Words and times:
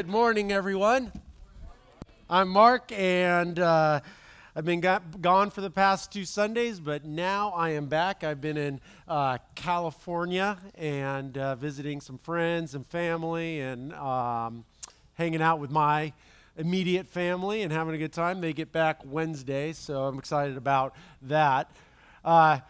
Good 0.00 0.08
morning, 0.08 0.50
everyone. 0.50 1.12
I'm 2.30 2.48
Mark, 2.48 2.90
and 2.90 3.58
uh, 3.58 4.00
I've 4.56 4.64
been 4.64 4.80
got, 4.80 5.20
gone 5.20 5.50
for 5.50 5.60
the 5.60 5.68
past 5.68 6.10
two 6.10 6.24
Sundays, 6.24 6.80
but 6.80 7.04
now 7.04 7.50
I 7.50 7.72
am 7.72 7.84
back. 7.84 8.24
I've 8.24 8.40
been 8.40 8.56
in 8.56 8.80
uh, 9.06 9.36
California 9.54 10.56
and 10.74 11.36
uh, 11.36 11.54
visiting 11.56 12.00
some 12.00 12.16
friends 12.16 12.74
and 12.74 12.86
family 12.86 13.60
and 13.60 13.92
um, 13.92 14.64
hanging 15.16 15.42
out 15.42 15.58
with 15.58 15.70
my 15.70 16.14
immediate 16.56 17.06
family 17.06 17.60
and 17.60 17.70
having 17.70 17.94
a 17.94 17.98
good 17.98 18.14
time. 18.14 18.40
They 18.40 18.54
get 18.54 18.72
back 18.72 19.02
Wednesday, 19.04 19.74
so 19.74 20.04
I'm 20.04 20.18
excited 20.18 20.56
about 20.56 20.96
that. 21.20 21.70
Uh, 22.24 22.60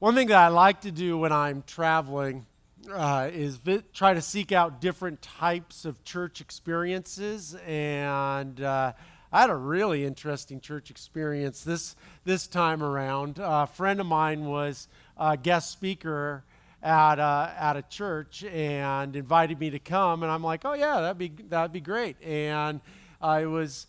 one 0.00 0.14
thing 0.14 0.28
that 0.28 0.36
I 0.36 0.48
like 0.48 0.82
to 0.82 0.90
do 0.90 1.16
when 1.16 1.32
I'm 1.32 1.64
traveling 1.66 2.44
uh, 2.92 3.30
is 3.32 3.56
vi- 3.56 3.82
try 3.92 4.14
to 4.14 4.22
seek 4.22 4.52
out 4.52 4.80
different 4.80 5.20
types 5.22 5.84
of 5.84 6.02
church 6.04 6.40
experiences. 6.40 7.56
And 7.66 8.60
uh, 8.60 8.92
I 9.32 9.40
had 9.40 9.50
a 9.50 9.56
really 9.56 10.04
interesting 10.04 10.60
church 10.60 10.90
experience 10.90 11.62
this, 11.64 11.96
this 12.24 12.46
time 12.46 12.82
around. 12.82 13.40
Uh, 13.40 13.66
a 13.68 13.72
friend 13.72 14.00
of 14.00 14.06
mine 14.06 14.44
was 14.44 14.88
a 15.16 15.36
guest 15.36 15.70
speaker 15.70 16.44
at 16.82 17.18
a, 17.18 17.54
at 17.58 17.76
a 17.76 17.82
church 17.82 18.44
and 18.44 19.16
invited 19.16 19.58
me 19.58 19.70
to 19.70 19.78
come. 19.78 20.22
And 20.22 20.30
I'm 20.30 20.42
like, 20.42 20.64
oh, 20.64 20.74
yeah, 20.74 21.00
that'd 21.00 21.18
be, 21.18 21.32
that'd 21.48 21.72
be 21.72 21.80
great. 21.80 22.16
And 22.22 22.80
I 23.20 23.46
was 23.46 23.86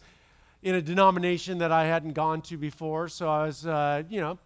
in 0.61 0.75
a 0.75 0.81
denomination 0.81 1.59
that 1.59 1.71
I 1.71 1.85
hadn't 1.85 2.13
gone 2.13 2.41
to 2.43 2.57
before. 2.57 3.07
So 3.07 3.29
I 3.29 3.45
was, 3.45 3.65
uh, 3.65 4.03
you 4.09 4.19
know, 4.19 4.39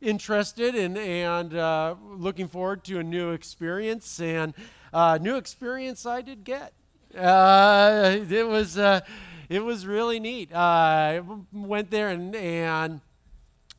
interested 0.00 0.74
in, 0.74 0.96
and 0.96 1.54
uh, 1.54 1.94
looking 2.02 2.48
forward 2.48 2.84
to 2.84 2.98
a 2.98 3.02
new 3.02 3.30
experience. 3.30 4.20
And 4.20 4.54
uh, 4.92 5.18
new 5.20 5.36
experience 5.36 6.06
I 6.06 6.22
did 6.22 6.44
get. 6.44 6.72
Uh, 7.16 8.18
it 8.30 8.46
was 8.46 8.78
uh, 8.78 9.00
it 9.48 9.64
was 9.64 9.86
really 9.86 10.20
neat. 10.20 10.52
Uh, 10.52 10.58
I 10.58 11.22
went 11.52 11.90
there 11.90 12.08
and 12.08 12.34
and 12.36 13.00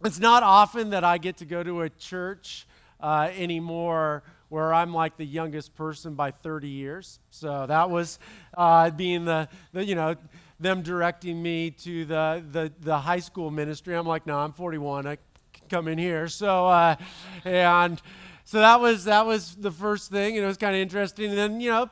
it's 0.04 0.20
not 0.20 0.44
often 0.44 0.92
that 0.92 1.04
I 1.04 1.18
get 1.18 1.38
to 1.38 1.46
go 1.46 1.62
to 1.62 1.82
a 1.82 1.90
church 1.90 2.68
uh, 3.02 3.30
anymore 3.36 4.24
where 4.48 4.74
I'm 4.74 4.94
like 4.94 5.18
the 5.18 5.26
youngest 5.26 5.76
person 5.76 6.16
by 6.16 6.32
30 6.32 6.70
years. 6.70 7.20
So 7.30 7.68
that 7.68 7.90
was 7.90 8.18
being 8.96 9.26
the, 9.26 9.48
the 9.74 9.86
you 9.86 9.96
know 9.96 10.16
them 10.60 10.82
directing 10.82 11.42
me 11.42 11.72
to 11.72 12.06
the, 12.06 12.44
the, 12.52 12.72
the 12.82 12.98
high 12.98 13.20
school 13.20 13.50
ministry. 13.50 13.96
I'm 13.96 14.06
like, 14.06 14.28
no, 14.28 14.38
I'm 14.38 14.52
41. 14.52 15.08
I 15.08 15.18
come 15.70 15.88
in 15.88 15.98
here. 15.98 16.28
So, 16.28 16.68
uh, 16.68 16.96
and 17.46 18.02
so 18.46 18.60
that 18.60 18.82
was 18.82 19.06
that 19.06 19.26
was 19.26 19.56
the 19.56 19.72
first 19.72 20.12
thing, 20.12 20.36
and 20.36 20.44
it 20.44 20.48
was 20.48 20.58
kind 20.58 20.76
of 20.76 20.82
interesting. 20.82 21.30
And 21.30 21.38
then 21.38 21.62
you 21.62 21.70
know, 21.70 21.90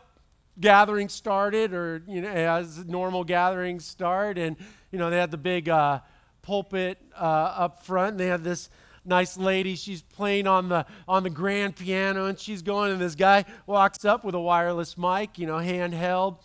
gatherings 0.60 1.14
started, 1.14 1.74
or 1.74 2.02
you 2.08 2.22
know, 2.22 2.30
as 2.30 2.86
normal 2.86 3.24
gatherings 3.24 3.86
start, 3.86 4.38
and 4.38 4.58
you 4.92 5.00
know, 5.00 5.10
they 5.10 5.18
had 5.18 5.32
the 5.32 5.38
big 5.38 5.70
uh, 5.70 6.00
pulpit 6.42 6.98
uh, 7.16 7.24
up 7.24 7.86
front. 7.86 8.12
And 8.12 8.20
they 8.20 8.28
had 8.28 8.44
this 8.44 8.70
nice 9.06 9.38
lady. 9.38 9.76
She's 9.76 10.02
playing 10.02 10.48
on 10.48 10.70
the 10.70 10.86
on 11.08 11.24
the 11.24 11.30
grand 11.30 11.76
piano, 11.76 12.26
and 12.26 12.40
she's 12.40 12.62
going. 12.62 12.92
And 12.92 13.02
this 13.02 13.16
guy 13.16 13.46
walks 13.66 14.06
up 14.06 14.24
with 14.24 14.36
a 14.36 14.40
wireless 14.40 14.98
mic, 14.98 15.38
you 15.38 15.48
know, 15.48 15.58
handheld. 15.58 16.40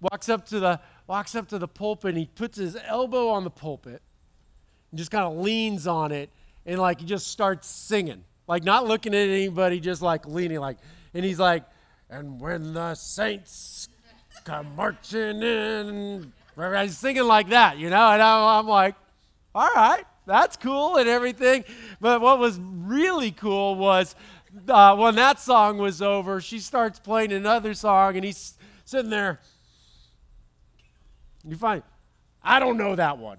Walks 0.00 0.28
up 0.28 0.46
to 0.46 0.60
the 0.60 0.80
walks 1.06 1.34
up 1.34 1.48
to 1.48 1.58
the 1.58 1.68
pulpit, 1.68 2.10
and 2.10 2.18
he 2.18 2.26
puts 2.26 2.58
his 2.58 2.76
elbow 2.86 3.28
on 3.28 3.44
the 3.44 3.50
pulpit, 3.50 4.02
and 4.90 4.98
just 4.98 5.10
kind 5.10 5.24
of 5.24 5.36
leans 5.36 5.86
on 5.86 6.12
it, 6.12 6.30
and 6.66 6.78
like 6.78 7.00
he 7.00 7.06
just 7.06 7.28
starts 7.28 7.68
singing, 7.68 8.24
like 8.46 8.64
not 8.64 8.86
looking 8.86 9.14
at 9.14 9.28
anybody, 9.28 9.80
just 9.80 10.02
like 10.02 10.26
leaning, 10.26 10.58
like, 10.58 10.78
and 11.14 11.24
he's 11.24 11.38
like, 11.38 11.64
and 12.10 12.40
when 12.40 12.74
the 12.74 12.94
saints 12.94 13.88
come 14.44 14.74
marching 14.76 15.42
in, 15.42 16.32
he's 16.56 16.98
singing 16.98 17.24
like 17.24 17.48
that, 17.48 17.78
you 17.78 17.88
know, 17.88 18.10
and 18.10 18.22
I'm 18.22 18.66
like, 18.66 18.94
all 19.54 19.70
right, 19.74 20.04
that's 20.26 20.56
cool 20.56 20.96
and 20.96 21.08
everything. 21.08 21.64
But 22.00 22.20
what 22.20 22.38
was 22.38 22.58
really 22.60 23.30
cool 23.30 23.76
was 23.76 24.14
uh, 24.68 24.96
when 24.96 25.14
that 25.16 25.38
song 25.38 25.78
was 25.78 26.02
over, 26.02 26.40
she 26.40 26.58
starts 26.58 26.98
playing 26.98 27.32
another 27.32 27.74
song, 27.74 28.16
and 28.16 28.24
he's 28.24 28.54
sitting 28.84 29.10
there. 29.10 29.40
You 31.44 31.56
find, 31.56 31.82
I 32.42 32.58
don't 32.58 32.76
know 32.76 32.96
that 32.96 33.18
one. 33.18 33.38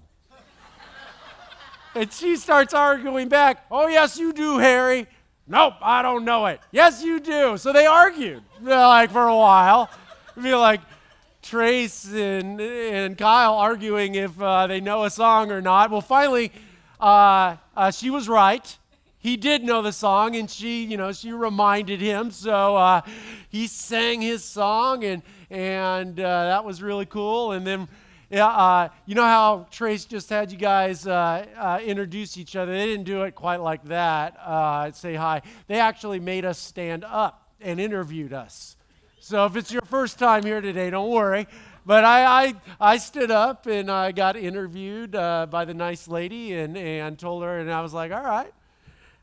And 1.94 2.12
she 2.12 2.36
starts 2.36 2.74
arguing 2.74 3.28
back, 3.28 3.64
Oh, 3.70 3.86
yes, 3.86 4.18
you 4.18 4.32
do, 4.32 4.58
Harry. 4.58 5.06
Nope, 5.46 5.74
I 5.80 6.02
don't 6.02 6.24
know 6.24 6.46
it. 6.46 6.60
Yes, 6.70 7.02
you 7.02 7.20
do. 7.20 7.56
So 7.56 7.72
they 7.72 7.86
argued, 7.86 8.42
like, 8.60 9.10
for 9.10 9.26
a 9.26 9.36
while. 9.36 9.90
I 10.36 10.42
feel 10.42 10.60
like 10.60 10.80
Trace 11.42 12.04
and, 12.12 12.60
and 12.60 13.16
Kyle 13.16 13.54
arguing 13.54 14.16
if 14.16 14.38
uh, 14.40 14.66
they 14.66 14.80
know 14.80 15.04
a 15.04 15.10
song 15.10 15.50
or 15.50 15.62
not. 15.62 15.90
Well, 15.90 16.02
finally, 16.02 16.52
uh, 17.00 17.56
uh, 17.74 17.90
she 17.90 18.10
was 18.10 18.28
right. 18.28 18.76
He 19.20 19.36
did 19.36 19.64
know 19.64 19.80
the 19.80 19.92
song, 19.92 20.36
and 20.36 20.50
she, 20.50 20.84
you 20.84 20.96
know, 20.96 21.12
she 21.12 21.32
reminded 21.32 22.00
him. 22.00 22.30
So 22.30 22.76
uh, 22.76 23.00
he 23.48 23.66
sang 23.66 24.20
his 24.20 24.44
song, 24.44 25.04
and 25.04 25.22
and 25.50 26.20
uh, 26.20 26.44
that 26.44 26.64
was 26.64 26.82
really 26.82 27.06
cool. 27.06 27.52
And 27.52 27.66
then 27.66 27.88
uh, 28.36 28.88
you 29.06 29.14
know 29.14 29.22
how 29.22 29.66
Trace 29.70 30.04
just 30.04 30.28
had 30.28 30.52
you 30.52 30.58
guys 30.58 31.06
uh, 31.06 31.46
uh, 31.56 31.80
introduce 31.82 32.36
each 32.36 32.56
other? 32.56 32.72
They 32.72 32.86
didn't 32.86 33.04
do 33.06 33.22
it 33.22 33.34
quite 33.34 33.60
like 33.60 33.84
that, 33.84 34.36
uh, 34.38 34.92
say 34.92 35.14
hi. 35.14 35.42
They 35.66 35.80
actually 35.80 36.20
made 36.20 36.44
us 36.44 36.58
stand 36.58 37.04
up 37.04 37.48
and 37.60 37.80
interviewed 37.80 38.32
us. 38.32 38.76
So 39.20 39.46
if 39.46 39.56
it's 39.56 39.72
your 39.72 39.82
first 39.82 40.18
time 40.18 40.42
here 40.42 40.60
today, 40.60 40.90
don't 40.90 41.10
worry. 41.10 41.46
But 41.84 42.04
I, 42.04 42.44
I, 42.44 42.54
I 42.78 42.96
stood 42.98 43.30
up 43.30 43.66
and 43.66 43.90
I 43.90 44.12
got 44.12 44.36
interviewed 44.36 45.14
uh, 45.14 45.46
by 45.46 45.64
the 45.64 45.72
nice 45.72 46.06
lady 46.06 46.52
and, 46.52 46.76
and 46.76 47.18
told 47.18 47.42
her, 47.42 47.58
and 47.58 47.70
I 47.70 47.80
was 47.80 47.94
like, 47.94 48.12
all 48.12 48.22
right, 48.22 48.52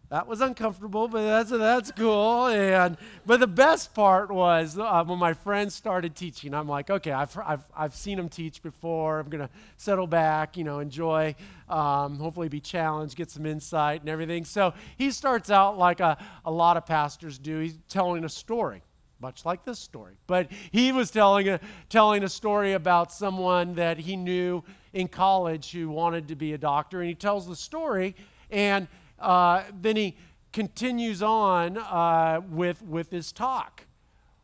that 0.10 0.28
was 0.28 0.40
uncomfortable, 0.40 1.08
but 1.08 1.24
that's 1.24 1.50
that's 1.50 1.92
cool. 1.92 2.48
And 2.48 2.96
but 3.26 3.40
the 3.40 3.48
best 3.48 3.94
part 3.94 4.30
was 4.30 4.78
uh, 4.78 5.04
when 5.04 5.18
my 5.18 5.34
friends 5.34 5.74
started 5.74 6.16
teaching. 6.16 6.54
I'm 6.54 6.68
like, 6.68 6.90
okay, 6.90 7.12
I've 7.12 7.36
I've 7.40 7.64
I've 7.76 7.96
seen 7.96 8.18
them 8.18 8.30
teach 8.30 8.62
before. 8.62 9.20
I'm 9.20 9.30
gonna 9.30 9.50
settle 9.78 10.06
back, 10.06 10.58
you 10.58 10.64
know, 10.64 10.80
enjoy, 10.80 11.36
um, 11.70 12.20
hopefully 12.20 12.50
be 12.50 12.60
challenged, 12.60 13.16
get 13.16 13.32
some 13.32 13.46
insight 13.46 14.02
and 14.02 14.10
everything. 14.10 14.46
So 14.46 14.74
he 14.98 15.10
starts 15.10 15.50
out 15.50 15.78
like 15.78 16.00
a, 16.02 16.18
a 16.46 16.52
lot 16.52 16.78
of 16.78 16.86
pastors 16.86 17.40
do. 17.40 17.60
He's 17.60 17.78
telling 17.90 18.24
a 18.26 18.30
story. 18.30 18.84
Much 19.22 19.46
like 19.46 19.64
this 19.64 19.80
story, 19.80 20.14
but 20.28 20.52
he 20.72 20.92
was 20.92 21.10
telling 21.10 21.48
a, 21.48 21.60
telling 21.90 22.22
a 22.24 22.30
story 22.30 22.74
about 22.74 23.14
someone 23.14 23.74
that 23.76 23.98
he 23.98 24.18
knew 24.18 24.62
in 24.92 25.08
college 25.08 25.72
who 25.72 25.90
wanted 25.90 26.28
to 26.28 26.36
be 26.36 26.52
a 26.52 26.58
doctor, 26.58 27.00
and 27.00 27.08
he 27.08 27.16
tells 27.16 27.48
the 27.48 27.56
story, 27.56 28.14
and 28.52 28.90
uh, 29.20 29.64
then 29.82 29.96
he 29.96 30.18
continues 30.54 31.22
on 31.22 31.78
uh, 31.78 32.42
with, 32.50 32.82
with 32.84 33.12
his 33.12 33.32
talk. 33.32 33.86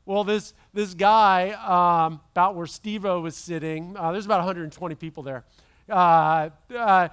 Well, 0.05 0.23
this, 0.23 0.53
this 0.73 0.93
guy, 0.93 1.51
um, 1.51 2.19
about 2.31 2.55
where 2.55 2.65
Steve 2.65 3.03
was 3.03 3.35
sitting, 3.35 3.95
uh, 3.95 4.11
there's 4.11 4.25
about 4.25 4.39
120 4.39 4.95
people 4.95 5.23
there, 5.23 5.45
uh, 5.89 6.49
uh, 6.75 7.09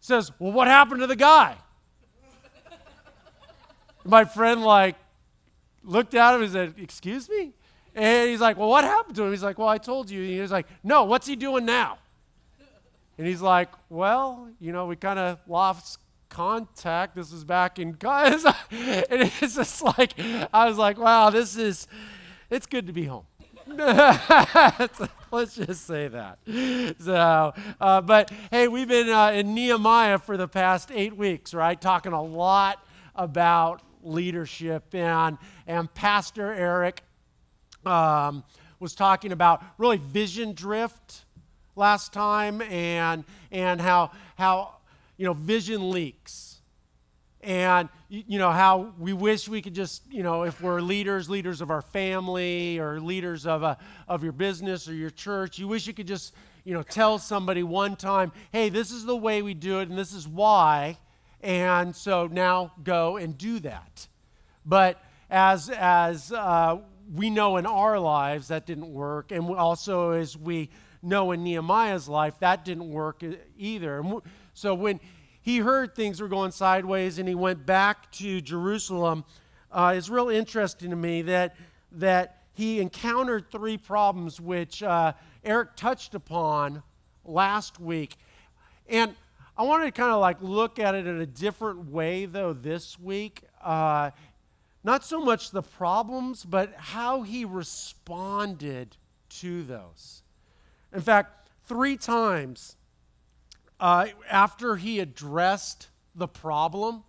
says, 0.00 0.32
Well, 0.38 0.52
what 0.52 0.66
happened 0.66 1.00
to 1.00 1.06
the 1.06 1.16
guy? 1.16 1.56
My 4.04 4.24
friend, 4.24 4.64
like, 4.64 4.96
looked 5.84 6.14
at 6.14 6.34
him 6.34 6.42
and 6.42 6.52
said, 6.52 6.74
Excuse 6.78 7.28
me? 7.28 7.52
And 7.94 8.30
he's 8.30 8.40
like, 8.40 8.56
Well, 8.56 8.68
what 8.68 8.84
happened 8.84 9.16
to 9.16 9.24
him? 9.24 9.30
He's 9.30 9.42
like, 9.42 9.58
Well, 9.58 9.68
I 9.68 9.78
told 9.78 10.10
you. 10.10 10.22
And 10.22 10.40
he's 10.40 10.52
like, 10.52 10.66
No, 10.82 11.04
what's 11.04 11.26
he 11.26 11.36
doing 11.36 11.64
now? 11.64 11.98
And 13.18 13.26
he's 13.26 13.42
like, 13.42 13.68
Well, 13.88 14.48
you 14.58 14.72
know, 14.72 14.86
we 14.86 14.96
kind 14.96 15.18
of 15.18 15.38
lost 15.46 15.98
contact. 16.32 17.14
This 17.14 17.30
was 17.30 17.44
back 17.44 17.78
in, 17.78 17.88
and 17.90 17.96
it's 18.70 19.54
just 19.54 19.82
like, 19.82 20.14
I 20.52 20.66
was 20.66 20.78
like, 20.78 20.98
wow, 20.98 21.28
this 21.30 21.56
is, 21.56 21.86
it's 22.50 22.66
good 22.66 22.86
to 22.86 22.92
be 22.92 23.04
home. 23.04 23.24
Let's 23.66 25.54
just 25.54 25.86
say 25.86 26.08
that. 26.08 26.38
So, 26.98 27.52
uh, 27.80 28.00
but 28.00 28.32
hey, 28.50 28.66
we've 28.66 28.88
been 28.88 29.08
uh, 29.08 29.30
in 29.30 29.54
Nehemiah 29.54 30.18
for 30.18 30.36
the 30.36 30.48
past 30.48 30.90
eight 30.92 31.16
weeks, 31.16 31.54
right? 31.54 31.80
Talking 31.80 32.12
a 32.12 32.22
lot 32.22 32.84
about 33.14 33.82
leadership, 34.02 34.94
and 34.94 35.38
and 35.66 35.92
Pastor 35.94 36.52
Eric 36.52 37.02
um, 37.86 38.42
was 38.80 38.94
talking 38.94 39.32
about 39.32 39.62
really 39.78 39.98
vision 39.98 40.54
drift 40.54 41.24
last 41.76 42.12
time, 42.12 42.60
and 42.62 43.24
and 43.52 43.80
how 43.80 44.10
how 44.36 44.74
you 45.16 45.26
know, 45.26 45.34
vision 45.34 45.90
leaks. 45.90 46.60
And, 47.42 47.88
you 48.08 48.38
know, 48.38 48.52
how 48.52 48.94
we 48.98 49.12
wish 49.12 49.48
we 49.48 49.62
could 49.62 49.74
just, 49.74 50.02
you 50.12 50.22
know, 50.22 50.44
if 50.44 50.60
we're 50.60 50.80
leaders, 50.80 51.28
leaders 51.28 51.60
of 51.60 51.70
our 51.70 51.82
family 51.82 52.78
or 52.78 53.00
leaders 53.00 53.46
of, 53.46 53.64
a, 53.64 53.78
of 54.06 54.22
your 54.22 54.32
business 54.32 54.88
or 54.88 54.94
your 54.94 55.10
church, 55.10 55.58
you 55.58 55.66
wish 55.66 55.88
you 55.88 55.92
could 55.92 56.06
just, 56.06 56.34
you 56.62 56.72
know, 56.72 56.82
tell 56.82 57.18
somebody 57.18 57.64
one 57.64 57.96
time, 57.96 58.30
hey, 58.52 58.68
this 58.68 58.92
is 58.92 59.04
the 59.04 59.16
way 59.16 59.42
we 59.42 59.54
do 59.54 59.80
it 59.80 59.88
and 59.88 59.98
this 59.98 60.12
is 60.12 60.28
why. 60.28 60.96
And 61.40 61.96
so 61.96 62.28
now 62.28 62.72
go 62.84 63.16
and 63.16 63.36
do 63.36 63.58
that. 63.60 64.06
But 64.64 65.02
as, 65.28 65.68
as 65.68 66.30
uh, 66.30 66.78
we 67.12 67.30
know 67.30 67.56
in 67.56 67.66
our 67.66 67.98
lives 67.98 68.48
that 68.48 68.66
didn't 68.66 68.92
work. 68.92 69.32
And 69.32 69.50
also, 69.50 70.12
as 70.12 70.36
we 70.36 70.70
know 71.02 71.32
in 71.32 71.42
Nehemiah's 71.42 72.08
life, 72.08 72.38
that 72.40 72.64
didn't 72.64 72.90
work 72.90 73.22
either. 73.56 74.02
So 74.54 74.74
when 74.74 75.00
he 75.40 75.58
heard 75.58 75.94
things 75.94 76.20
were 76.20 76.28
going 76.28 76.52
sideways 76.52 77.18
and 77.18 77.28
he 77.28 77.34
went 77.34 77.66
back 77.66 78.10
to 78.12 78.40
Jerusalem, 78.40 79.24
uh, 79.70 79.94
it's 79.96 80.08
real 80.08 80.28
interesting 80.28 80.90
to 80.90 80.96
me 80.96 81.22
that, 81.22 81.56
that 81.92 82.42
he 82.52 82.80
encountered 82.80 83.50
three 83.50 83.76
problems 83.76 84.40
which 84.40 84.82
uh, 84.82 85.12
Eric 85.44 85.74
touched 85.76 86.14
upon 86.14 86.82
last 87.24 87.80
week. 87.80 88.16
And 88.88 89.14
I 89.56 89.62
wanted 89.64 89.86
to 89.86 89.92
kind 89.92 90.12
of 90.12 90.20
like 90.20 90.40
look 90.40 90.78
at 90.78 90.94
it 90.94 91.06
in 91.06 91.20
a 91.20 91.26
different 91.26 91.90
way, 91.90 92.26
though, 92.26 92.52
this 92.52 92.98
week. 92.98 93.42
Uh, 93.62 94.10
not 94.84 95.04
so 95.04 95.20
much 95.20 95.50
the 95.50 95.62
problems, 95.62 96.44
but 96.44 96.74
how 96.76 97.22
he 97.22 97.44
responded 97.44 98.96
to 99.40 99.62
those. 99.62 100.21
In 100.92 101.00
fact, 101.00 101.48
three 101.64 101.96
times 101.96 102.76
uh, 103.80 104.06
after 104.30 104.76
he 104.76 105.00
addressed 105.00 105.88
the 106.14 106.28
problem, 106.28 107.02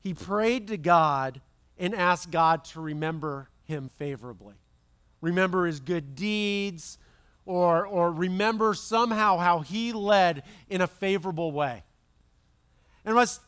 he 0.00 0.14
prayed 0.14 0.68
to 0.68 0.76
God 0.76 1.40
and 1.78 1.94
asked 1.94 2.30
God 2.30 2.64
to 2.66 2.80
remember 2.80 3.48
him 3.64 3.90
favorably. 3.96 4.54
Remember 5.20 5.66
his 5.66 5.80
good 5.80 6.14
deeds, 6.14 6.98
or, 7.44 7.86
or 7.86 8.12
remember 8.12 8.74
somehow 8.74 9.38
how 9.38 9.60
he 9.60 9.92
led 9.92 10.42
in 10.68 10.80
a 10.80 10.86
favorable 10.86 11.52
way. 11.52 11.82
And 13.04 13.14
I 13.14 13.20
was 13.20 13.40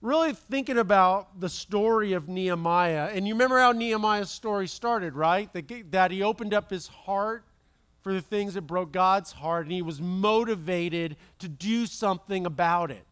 really 0.00 0.32
thinking 0.32 0.78
about 0.78 1.40
the 1.40 1.48
story 1.48 2.12
of 2.12 2.28
Nehemiah. 2.28 3.10
And 3.12 3.26
you 3.26 3.34
remember 3.34 3.58
how 3.58 3.72
Nehemiah's 3.72 4.30
story 4.30 4.66
started, 4.66 5.14
right? 5.14 5.52
That, 5.52 5.92
that 5.92 6.10
he 6.10 6.22
opened 6.22 6.54
up 6.54 6.70
his 6.70 6.88
heart 6.88 7.44
for 8.08 8.14
the 8.14 8.22
things 8.22 8.54
that 8.54 8.62
broke 8.62 8.90
God's 8.90 9.32
heart, 9.32 9.66
and 9.66 9.72
he 9.72 9.82
was 9.82 10.00
motivated 10.00 11.14
to 11.40 11.46
do 11.46 11.84
something 11.84 12.46
about 12.46 12.90
it. 12.90 13.04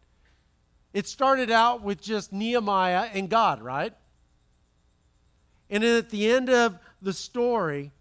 It 0.95 1.07
started 1.07 1.51
out 1.51 1.83
with 1.83 2.01
just 2.01 2.33
Nehemiah 2.33 3.11
and 3.13 3.29
God, 3.29 3.61
right? 3.61 3.93
And 5.69 5.85
then 5.85 5.99
at 5.99 6.09
the 6.09 6.31
end 6.31 6.49
of 6.49 6.79
the 7.03 7.13
story, 7.13 7.93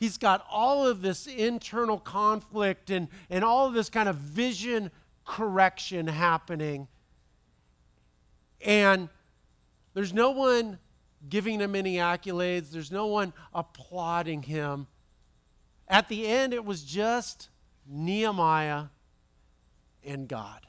he's 0.00 0.18
got 0.18 0.44
all 0.50 0.84
of 0.84 1.00
this 1.00 1.28
internal 1.28 2.00
conflict 2.00 2.90
and, 2.90 3.06
and 3.30 3.44
all 3.44 3.68
of 3.68 3.72
this 3.72 3.88
kind 3.88 4.08
of 4.08 4.16
vision 4.16 4.90
correction 5.24 6.08
happening. 6.08 6.88
And 8.60 9.08
there's 9.94 10.12
no 10.12 10.32
one 10.32 10.80
giving 11.28 11.60
him 11.60 11.76
any 11.76 11.98
accolades, 11.98 12.72
there's 12.72 12.90
no 12.90 13.06
one 13.06 13.32
applauding 13.54 14.42
him. 14.42 14.88
At 15.92 16.08
the 16.08 16.26
end, 16.26 16.52
it 16.52 16.64
was 16.64 16.82
just 16.82 17.50
Nehemiah 17.86 18.86
and 20.04 20.26
God. 20.26 20.66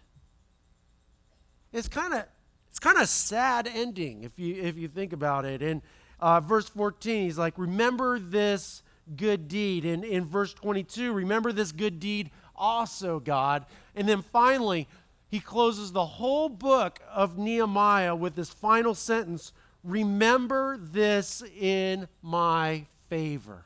It's 1.72 1.88
kind 1.88 2.14
of 2.14 2.26
it's 2.70 2.80
kind 2.80 2.98
of 2.98 3.08
sad 3.08 3.68
ending 3.74 4.24
if 4.24 4.38
you 4.38 4.62
if 4.62 4.78
you 4.78 4.88
think 4.88 5.14
about 5.14 5.46
it. 5.46 5.64
And 5.64 5.82
uh, 6.20 6.40
verse 6.40 6.70
14, 6.70 7.24
he's 7.24 7.38
like, 7.38 7.58
"Remember 7.58 8.20
this 8.20 8.84
good 9.16 9.48
deed. 9.48 9.86
And 9.86 10.04
in 10.04 10.26
verse 10.26 10.54
22, 10.54 11.14
remember 11.14 11.52
this 11.52 11.72
good 11.72 12.00
deed 12.00 12.32
also, 12.56 13.20
God. 13.20 13.66
And 13.96 14.08
then 14.08 14.22
finally, 14.22 14.88
he 15.30 15.40
closes 15.40 15.92
the 15.92 16.06
whole 16.06 16.50
book 16.50 17.00
of 17.12 17.38
Nehemiah 17.38 18.16
with 18.16 18.36
this 18.36 18.50
final 18.50 18.96
sentence 18.96 19.52
Remember 19.84 20.78
this 20.78 21.44
in 21.60 22.08
my 22.22 22.86
favor. 23.10 23.66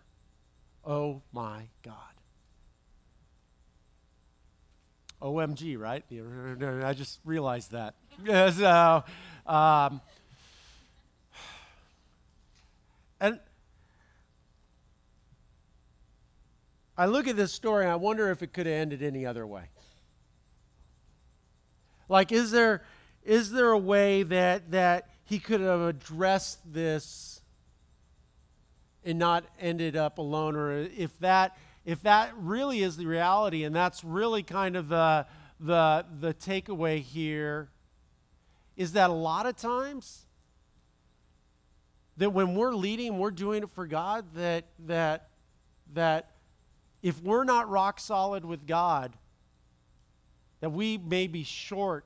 Oh 0.88 1.22
my 1.34 1.68
God. 1.84 1.94
OMG, 5.22 5.78
right? 5.78 6.04
I 6.86 6.94
just 6.94 7.20
realized 7.26 7.72
that. 7.72 7.96
so, 8.54 9.04
um, 9.46 10.00
and 13.20 13.40
I 16.98 17.08
look 17.08 17.28
at 17.28 17.36
this 17.36 17.52
story 17.52 17.84
and 17.84 17.92
I 17.92 17.98
wonder 17.98 18.32
if 18.32 18.42
it 18.42 18.54
could 18.54 18.66
have 18.66 18.76
ended 18.76 19.04
any 19.04 19.26
other 19.26 19.46
way. 19.46 19.64
Like, 22.08 22.32
is 22.32 22.52
there, 22.52 22.84
is 23.26 23.52
there 23.52 23.72
a 23.72 23.78
way 23.78 24.24
that, 24.24 24.72
that 24.72 25.10
he 25.26 25.40
could 25.40 25.60
have 25.60 25.82
addressed 25.82 26.60
this 26.72 27.37
and 29.08 29.18
not 29.18 29.46
ended 29.60 29.96
up 29.96 30.18
alone? 30.18 30.56
Or 30.56 30.72
if 30.74 31.18
that, 31.20 31.58
if 31.86 32.04
that 32.04 32.34
really 32.38 32.84
is 32.84 32.98
the 32.98 33.08
reality 33.08 33.64
and 33.64 33.74
that's 33.76 34.04
really 34.04 34.44
kind 34.44 34.76
of 34.76 34.90
the, 34.90 35.26
the, 35.60 36.06
the 36.20 36.34
takeaway 36.34 37.02
here, 37.02 37.70
is 38.76 38.92
that 38.92 39.10
a 39.10 39.14
lot 39.14 39.46
of 39.46 39.56
times 39.56 40.26
that 42.18 42.32
when 42.32 42.54
we're 42.54 42.76
leading, 42.76 43.18
we're 43.18 43.32
doing 43.32 43.64
it 43.64 43.70
for 43.72 43.88
God, 43.88 44.26
that, 44.36 44.66
that, 44.86 45.30
that 45.94 46.32
if 47.02 47.22
we're 47.24 47.46
not 47.46 47.70
rock 47.70 48.00
solid 48.00 48.44
with 48.44 48.68
God, 48.68 49.14
that 50.60 50.72
we 50.72 50.98
may 50.98 51.28
be 51.28 51.44
short 51.44 52.06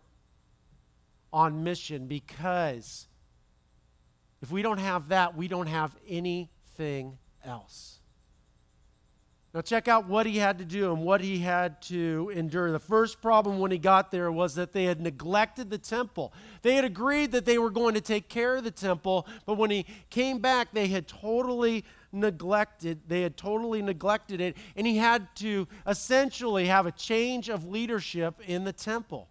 on 1.33 1.63
mission 1.63 2.07
because 2.07 3.07
if 4.41 4.51
we 4.51 4.61
don't 4.61 4.79
have 4.79 5.09
that, 5.09 5.35
we 5.35 5.47
don't 5.47 5.67
have 5.67 5.95
else. 7.43 7.99
Now, 9.53 9.59
check 9.59 9.89
out 9.89 10.07
what 10.07 10.25
he 10.25 10.37
had 10.37 10.59
to 10.59 10.65
do 10.65 10.93
and 10.93 11.03
what 11.03 11.19
he 11.19 11.39
had 11.39 11.81
to 11.83 12.31
endure. 12.33 12.71
The 12.71 12.79
first 12.79 13.21
problem 13.21 13.59
when 13.59 13.69
he 13.69 13.77
got 13.77 14.09
there 14.09 14.31
was 14.31 14.55
that 14.55 14.71
they 14.71 14.85
had 14.85 15.01
neglected 15.01 15.69
the 15.69 15.77
temple. 15.77 16.31
They 16.61 16.75
had 16.75 16.85
agreed 16.85 17.33
that 17.33 17.43
they 17.43 17.57
were 17.57 17.69
going 17.69 17.95
to 17.95 18.01
take 18.01 18.29
care 18.29 18.55
of 18.55 18.63
the 18.63 18.71
temple, 18.71 19.27
but 19.45 19.57
when 19.57 19.69
he 19.69 19.85
came 20.09 20.39
back, 20.39 20.69
they 20.71 20.87
had 20.87 21.05
totally 21.05 21.83
neglected, 22.13 23.01
they 23.07 23.21
had 23.21 23.35
totally 23.35 23.81
neglected 23.81 24.39
it, 24.39 24.55
and 24.77 24.87
he 24.87 24.97
had 24.97 25.27
to 25.35 25.67
essentially 25.85 26.67
have 26.67 26.85
a 26.85 26.91
change 26.91 27.49
of 27.49 27.65
leadership 27.65 28.39
in 28.47 28.63
the 28.63 28.73
temple. 28.73 29.27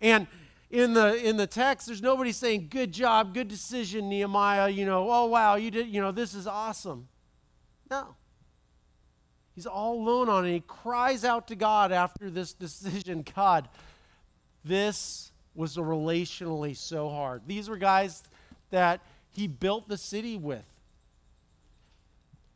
And 0.00 0.28
in 0.70 0.92
the 0.92 1.14
in 1.26 1.36
the 1.36 1.46
text, 1.46 1.86
there's 1.86 2.02
nobody 2.02 2.32
saying, 2.32 2.68
Good 2.70 2.92
job, 2.92 3.34
good 3.34 3.48
decision, 3.48 4.08
Nehemiah, 4.08 4.68
you 4.68 4.84
know, 4.84 5.10
oh 5.10 5.26
wow, 5.26 5.56
you 5.56 5.70
did, 5.70 5.88
you 5.88 6.00
know, 6.00 6.12
this 6.12 6.34
is 6.34 6.46
awesome. 6.46 7.08
No. 7.90 8.14
He's 9.54 9.66
all 9.66 9.94
alone 9.94 10.28
on 10.28 10.46
it. 10.46 10.52
He 10.52 10.60
cries 10.60 11.24
out 11.24 11.48
to 11.48 11.56
God 11.56 11.90
after 11.90 12.30
this 12.30 12.52
decision 12.52 13.24
God, 13.34 13.68
this 14.64 15.32
was 15.54 15.76
relationally 15.76 16.76
so 16.76 17.08
hard. 17.08 17.42
These 17.46 17.68
were 17.68 17.76
guys 17.76 18.22
that 18.70 19.00
he 19.30 19.48
built 19.48 19.88
the 19.88 19.96
city 19.96 20.36
with. 20.36 20.64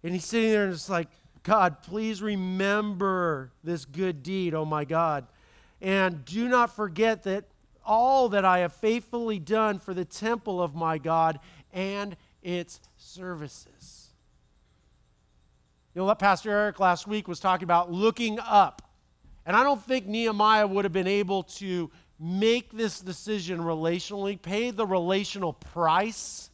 And 0.05 0.13
he's 0.13 0.25
sitting 0.25 0.51
there 0.51 0.65
and 0.65 0.73
it's 0.73 0.89
like, 0.89 1.09
God, 1.43 1.83
please 1.83 2.23
remember 2.23 3.51
this 3.65 3.85
good 3.85 4.23
deed, 4.23 4.55
oh 4.55 4.65
my 4.65 4.85
God. 4.85 5.27
And 5.81 6.25
do 6.25 6.49
not 6.49 6.75
forget 6.77 7.25
that 7.25 7.45
all 7.85 8.29
that 8.31 8.45
I 8.45 8.61
have 8.61 8.73
faithfully 8.73 9.39
done 9.39 9.79
for 9.79 9.95
the 9.95 10.05
temple 10.05 10.63
of 10.63 10.75
my 10.75 10.99
God 10.99 11.41
and 11.73 12.17
its 12.43 12.81
services. 12.97 14.11
You 15.95 16.03
know, 16.03 16.15
Pastor 16.15 16.51
Eric 16.51 16.81
last 16.81 17.07
week 17.07 17.29
was 17.29 17.41
talking 17.41 17.65
about 17.65 17.93
looking 17.93 18.39
up. 18.41 18.83
And 19.45 19.57
I 19.57 19.63
don't 19.63 19.83
think 19.83 20.07
Nehemiah 20.07 20.67
would 20.67 20.85
have 20.85 20.93
been 20.93 21.07
able 21.07 21.43
to 21.45 21.91
make 22.19 22.73
this 22.73 23.01
decision 23.01 23.61
relationally, 23.61 24.41
pay 24.41 24.71
the 24.71 24.87
relational 24.87 25.53
price 25.53 26.51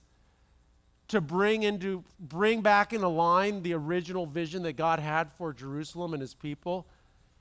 to 1.09 1.21
bring 1.21 1.63
into 1.63 2.05
bring 2.19 2.61
back 2.61 2.93
into 2.93 3.09
line 3.09 3.63
the 3.63 3.75
original 3.75 4.27
vision 4.27 4.63
that 4.63 4.75
God 4.75 4.99
had 4.99 5.31
for 5.33 5.53
Jerusalem 5.53 6.15
and 6.15 6.21
his 6.21 6.35
people 6.35 6.87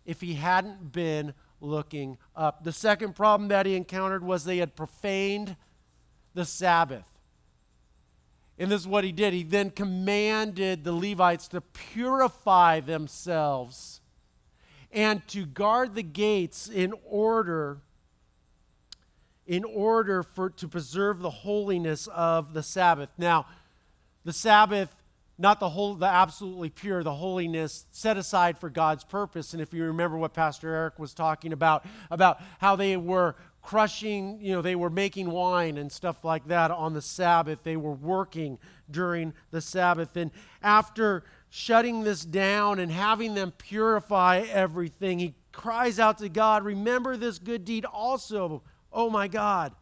if 0.06 0.22
he 0.22 0.34
hadn't 0.34 0.92
been 0.92 1.34
looking 1.60 2.18
up. 2.36 2.64
The 2.64 2.72
second 2.72 3.16
problem 3.16 3.50
that 3.50 3.66
he 3.66 3.76
encountered 3.76 4.24
was 4.24 4.44
they 4.44 4.58
had 4.58 4.76
profaned 4.76 5.56
the 6.34 6.46
Sabbath. 6.46 7.06
And 8.60 8.72
this 8.72 8.82
is 8.82 8.88
what 8.88 9.04
he 9.04 9.12
did. 9.12 9.34
He 9.34 9.44
then 9.44 9.70
commanded 9.70 10.84
the 10.84 10.94
Levites 10.94 11.48
to 11.50 11.62
purify 11.62 12.80
themselves 12.80 14.02
and 14.92 15.28
to 15.28 15.46
guard 15.46 15.96
the 15.96 16.04
gates 16.04 16.68
in 16.68 16.94
order 17.06 17.82
in 19.46 19.64
order 19.64 20.24
for 20.24 20.50
to 20.50 20.68
preserve 20.68 21.20
the 21.20 21.30
holiness 21.30 22.08
of 22.08 22.54
the 22.54 22.62
Sabbath. 22.62 23.10
Now, 23.18 23.46
the 24.26 24.34
Sabbath, 24.34 24.94
not 25.38 25.60
the 25.60 25.70
whole, 25.70 25.94
the 25.96 26.08
absolutely 26.08 26.70
pure, 26.70 27.04
the 27.04 27.14
holiness 27.14 27.86
set 27.92 28.18
aside 28.18 28.58
for 28.58 28.70
God's 28.70 29.04
purpose. 29.04 29.54
And 29.54 29.62
if 29.62 29.74
you 29.74 29.84
remember 29.84 30.18
what 30.18 30.34
Pastor 30.34 30.74
Eric 30.74 30.98
was 30.98 31.14
talking 31.14 31.54
about, 31.54 31.86
about 32.10 32.42
how 32.60 32.76
they 32.76 32.98
were 32.98 33.36
crushing, 33.62 34.40
you 34.42 34.54
know, 34.54 34.62
they 34.62 34.76
were 34.76 34.90
making 34.90 35.30
wine 35.30 35.78
and 35.78 35.92
stuff 35.92 36.24
like 36.24 36.48
that 36.48 36.72
on 36.72 36.94
the 36.94 37.02
Sabbath. 37.02 37.60
They 37.64 37.78
were 37.78 37.94
working 37.94 38.58
during 38.90 39.34
the 39.52 39.62
Sabbath. 39.62 40.16
And 40.16 40.32
after 40.64 41.24
shutting 41.50 42.04
this 42.04 42.26
down 42.26 42.80
and 42.80 42.92
having 42.92 43.36
them 43.36 43.52
purify 43.52 44.40
everything, 44.52 45.20
he 45.20 45.36
cries 45.52 46.00
out 46.00 46.18
to 46.20 46.30
God, 46.30 46.64
Remember 46.64 47.18
this 47.18 47.40
good 47.40 47.66
deed 47.66 47.86
also, 47.86 48.64
oh 48.92 49.10
my 49.10 49.28
God. 49.28 49.74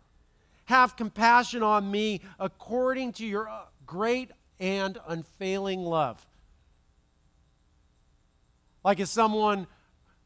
Have 0.65 0.95
compassion 0.95 1.61
on 1.61 1.91
me 1.91 2.21
according 2.39 3.13
to 3.13 3.25
your 3.25 3.47
great 3.85 4.31
and 4.59 4.97
unfailing 5.07 5.83
love. 5.83 6.25
Like 8.83 8.99
as 8.99 9.09
someone 9.09 9.67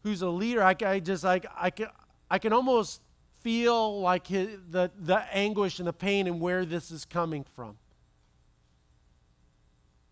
who's 0.03 0.21
a 0.21 0.29
leader, 0.29 0.63
I, 0.63 0.75
I 0.86 1.00
just 1.00 1.24
like 1.24 1.45
I 1.55 1.69
can 1.69 1.88
I 2.29 2.39
can 2.39 2.53
almost 2.53 3.01
feel 3.41 4.01
like 4.01 4.27
his, 4.27 4.50
the 4.69 4.91
the 5.00 5.24
anguish 5.36 5.79
and 5.79 5.88
the 5.88 5.93
pain 5.93 6.27
and 6.27 6.41
where 6.41 6.65
this 6.65 6.91
is 6.91 7.05
coming 7.05 7.45
from. 7.55 7.77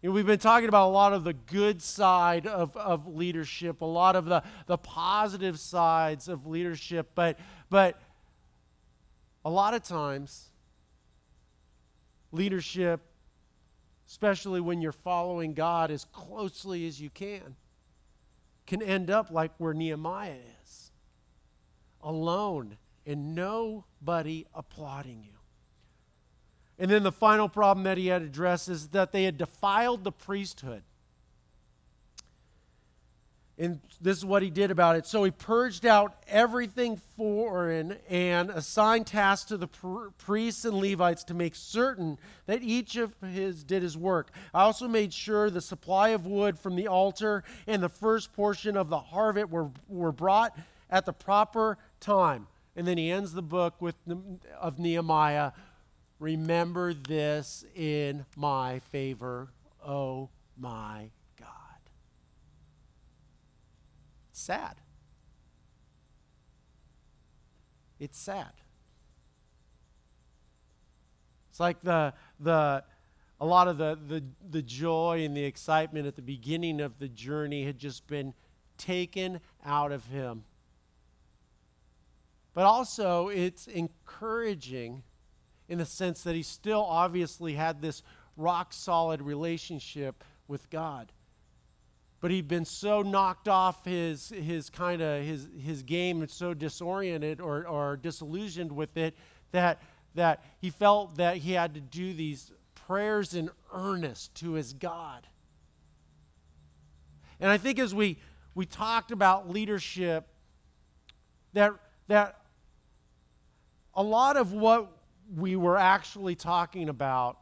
You 0.01 0.09
know, 0.09 0.13
we've 0.13 0.27
been 0.27 0.37
talking 0.37 0.69
about 0.69 0.89
a 0.89 0.93
lot 0.93 1.13
of 1.13 1.23
the 1.23 1.33
good 1.33 1.81
side 1.81 2.45
of, 2.45 2.77
of 2.77 3.07
leadership, 3.07 3.81
a 3.81 3.85
lot 3.85 4.15
of 4.15 4.25
the, 4.25 4.43
the 4.67 4.77
positive 4.77 5.59
sides 5.59 6.27
of 6.27 6.45
leadership, 6.45 7.09
but, 7.15 7.39
but 7.71 7.99
a 9.43 9.49
lot 9.49 9.73
of 9.73 9.81
times, 9.81 10.49
leadership, 12.31 13.01
especially 14.07 14.61
when 14.61 14.81
you're 14.81 14.91
following 14.91 15.53
God 15.53 15.91
as 15.91 16.05
closely 16.05 16.87
as 16.87 16.99
you 16.99 17.09
can, 17.09 17.55
can 18.65 18.81
end 18.81 19.09
up 19.09 19.31
like 19.31 19.51
where 19.57 19.73
Nehemiah 19.73 20.35
is 20.63 20.91
alone 22.01 22.77
and 23.05 23.35
nobody 23.35 24.45
applauding 24.53 25.23
you. 25.23 25.31
And 26.79 26.91
then 26.91 27.03
the 27.03 27.11
final 27.11 27.49
problem 27.49 27.83
that 27.85 27.97
he 27.97 28.07
had 28.07 28.21
addressed 28.21 28.69
is 28.69 28.89
that 28.89 29.11
they 29.11 29.23
had 29.23 29.37
defiled 29.37 30.03
the 30.03 30.11
priesthood. 30.11 30.83
And 33.59 33.79
this 33.99 34.17
is 34.17 34.25
what 34.25 34.43
he 34.43 34.51
did 34.51 34.69
about 34.69 34.97
it. 34.97 35.07
So 35.07 35.23
he 35.23 35.31
purged 35.31 35.85
out 35.85 36.15
everything 36.27 37.01
foreign 37.17 37.97
and 38.07 38.51
assigned 38.51 39.07
tasks 39.07 39.47
to 39.49 39.57
the 39.57 39.67
pr- 39.67 40.09
priests 40.19 40.63
and 40.63 40.77
Levites 40.77 41.23
to 41.25 41.33
make 41.33 41.55
certain 41.55 42.19
that 42.45 42.61
each 42.61 42.97
of 42.97 43.15
his 43.21 43.63
did 43.63 43.81
his 43.81 43.97
work. 43.97 44.29
I 44.53 44.61
also 44.61 44.87
made 44.87 45.11
sure 45.11 45.49
the 45.49 45.61
supply 45.61 46.09
of 46.09 46.27
wood 46.27 46.59
from 46.59 46.75
the 46.75 46.87
altar 46.87 47.43
and 47.65 47.81
the 47.81 47.89
first 47.89 48.31
portion 48.33 48.77
of 48.77 48.89
the 48.89 48.99
harvest 48.99 49.49
were, 49.49 49.71
were 49.87 50.11
brought 50.11 50.55
at 50.89 51.05
the 51.05 51.13
proper 51.13 51.79
time. 51.99 52.47
And 52.75 52.87
then 52.87 52.99
he 52.99 53.09
ends 53.09 53.33
the 53.33 53.41
book 53.41 53.81
with 53.81 53.95
of 54.59 54.77
Nehemiah 54.77 55.51
Remember 56.19 56.93
this 56.93 57.63
in 57.75 58.25
my 58.35 58.79
favor, 58.91 59.49
oh 59.85 60.29
my 60.57 61.11
God. 61.39 61.49
It's 64.26 64.26
sad. 64.37 64.75
It's 67.99 68.17
sad. 68.17 68.53
It's 71.49 71.59
like 71.59 71.81
the, 71.81 72.13
the, 72.39 72.83
a 73.41 73.45
lot 73.45 73.67
of 73.67 73.77
the, 73.77 73.97
the, 74.07 74.23
the 74.49 74.61
joy 74.61 75.23
and 75.23 75.35
the 75.35 75.43
excitement 75.43 76.05
at 76.05 76.15
the 76.15 76.21
beginning 76.21 76.81
of 76.81 76.99
the 76.99 77.07
journey 77.07 77.65
had 77.65 77.79
just 77.79 78.05
been 78.07 78.33
taken 78.77 79.39
out 79.65 79.91
of 79.91 80.05
him. 80.05 80.43
But 82.53 82.65
also, 82.65 83.29
it's 83.29 83.67
encouraging 83.67 85.03
in 85.67 85.79
the 85.79 85.85
sense 85.85 86.23
that 86.23 86.35
he 86.35 86.43
still 86.43 86.83
obviously 86.83 87.53
had 87.53 87.81
this 87.81 88.03
rock 88.35 88.71
solid 88.71 89.21
relationship 89.21 90.23
with 90.47 90.69
God. 90.69 91.11
But 92.19 92.31
he'd 92.31 92.47
been 92.47 92.65
so 92.65 93.01
knocked 93.01 93.47
off 93.47 93.85
his, 93.85 94.29
his 94.29 94.69
kind 94.69 95.01
of 95.01 95.23
his, 95.23 95.47
his 95.63 95.83
game 95.83 96.21
and 96.21 96.29
so 96.29 96.53
disoriented 96.53 97.39
or, 97.39 97.67
or 97.67 97.95
disillusioned 97.97 98.71
with 98.71 98.97
it 98.97 99.15
that, 99.51 99.81
that 100.15 100.43
he 100.59 100.71
felt 100.71 101.17
that 101.17 101.37
he 101.37 101.51
had 101.51 101.75
to 101.75 101.79
do 101.79 102.13
these 102.13 102.51
prayers 102.73 103.33
in 103.33 103.49
earnest 103.73 104.33
to 104.35 104.53
his 104.53 104.73
God. 104.73 105.27
And 107.39 107.51
I 107.51 107.57
think 107.57 107.77
as 107.77 107.93
we, 107.93 108.17
we 108.55 108.65
talked 108.65 109.11
about 109.11 109.49
leadership, 109.49 110.27
that, 111.53 111.73
that 112.07 112.41
a 113.93 114.01
lot 114.01 114.37
of 114.37 114.53
what 114.53 114.91
we 115.35 115.55
were 115.55 115.77
actually 115.77 116.35
talking 116.35 116.89
about 116.89 117.37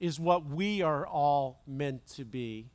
is 0.00 0.18
what 0.20 0.46
we 0.46 0.82
are 0.82 1.06
all 1.06 1.62
meant 1.66 2.06
to 2.06 2.24
be, 2.24 2.70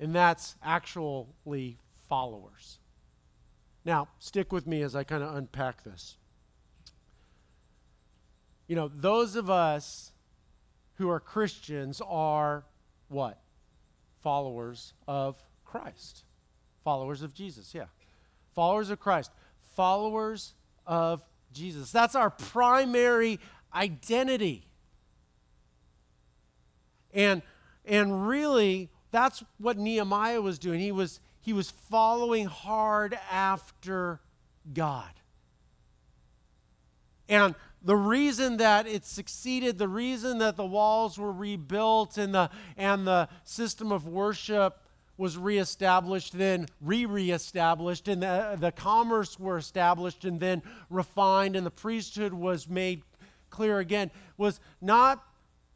and 0.00 0.14
that's 0.14 0.56
actually 0.62 1.78
followers. 2.08 2.78
Now, 3.84 4.08
stick 4.18 4.52
with 4.52 4.66
me 4.66 4.82
as 4.82 4.94
I 4.94 5.04
kind 5.04 5.22
of 5.22 5.34
unpack 5.34 5.82
this. 5.84 6.16
You 8.66 8.76
know, 8.76 8.90
those 8.94 9.34
of 9.34 9.48
us 9.48 10.12
who 10.94 11.08
are 11.08 11.20
Christians 11.20 12.02
are 12.06 12.64
what? 13.08 13.40
Followers 14.22 14.92
of 15.06 15.42
Christ. 15.64 16.24
Followers 16.84 17.22
of 17.22 17.32
Jesus, 17.32 17.74
yeah. 17.74 17.86
Followers 18.54 18.90
of 18.90 19.00
Christ. 19.00 19.30
Followers 19.74 20.54
of 20.86 21.22
Jesus. 21.52 21.90
That's 21.90 22.14
our 22.14 22.30
primary 22.30 23.40
identity. 23.74 24.66
And, 27.14 27.42
and 27.84 28.28
really, 28.28 28.90
that's 29.10 29.42
what 29.58 29.78
Nehemiah 29.78 30.40
was 30.40 30.58
doing. 30.58 30.80
He 30.80 30.92
was, 30.92 31.20
he 31.40 31.52
was 31.52 31.70
following 31.70 32.46
hard 32.46 33.18
after 33.30 34.20
God. 34.72 35.10
And 37.28 37.54
the 37.82 37.96
reason 37.96 38.56
that 38.56 38.86
it 38.86 39.04
succeeded, 39.04 39.78
the 39.78 39.88
reason 39.88 40.38
that 40.38 40.56
the 40.56 40.66
walls 40.66 41.18
were 41.18 41.32
rebuilt 41.32 42.18
and 42.18 42.34
the, 42.34 42.50
and 42.76 43.06
the 43.06 43.28
system 43.44 43.92
of 43.92 44.06
worship 44.06 44.80
was 45.16 45.36
reestablished, 45.36 46.38
then 46.38 46.66
re 46.80 47.04
reestablished, 47.04 48.06
and 48.08 48.22
the, 48.22 48.56
the 48.58 48.70
commerce 48.70 49.38
were 49.38 49.58
established 49.58 50.24
and 50.24 50.38
then 50.38 50.62
refined, 50.90 51.56
and 51.56 51.66
the 51.66 51.70
priesthood 51.72 52.32
was 52.32 52.68
made 52.68 53.02
clear 53.50 53.80
again, 53.80 54.10
was 54.36 54.60
not 54.80 55.24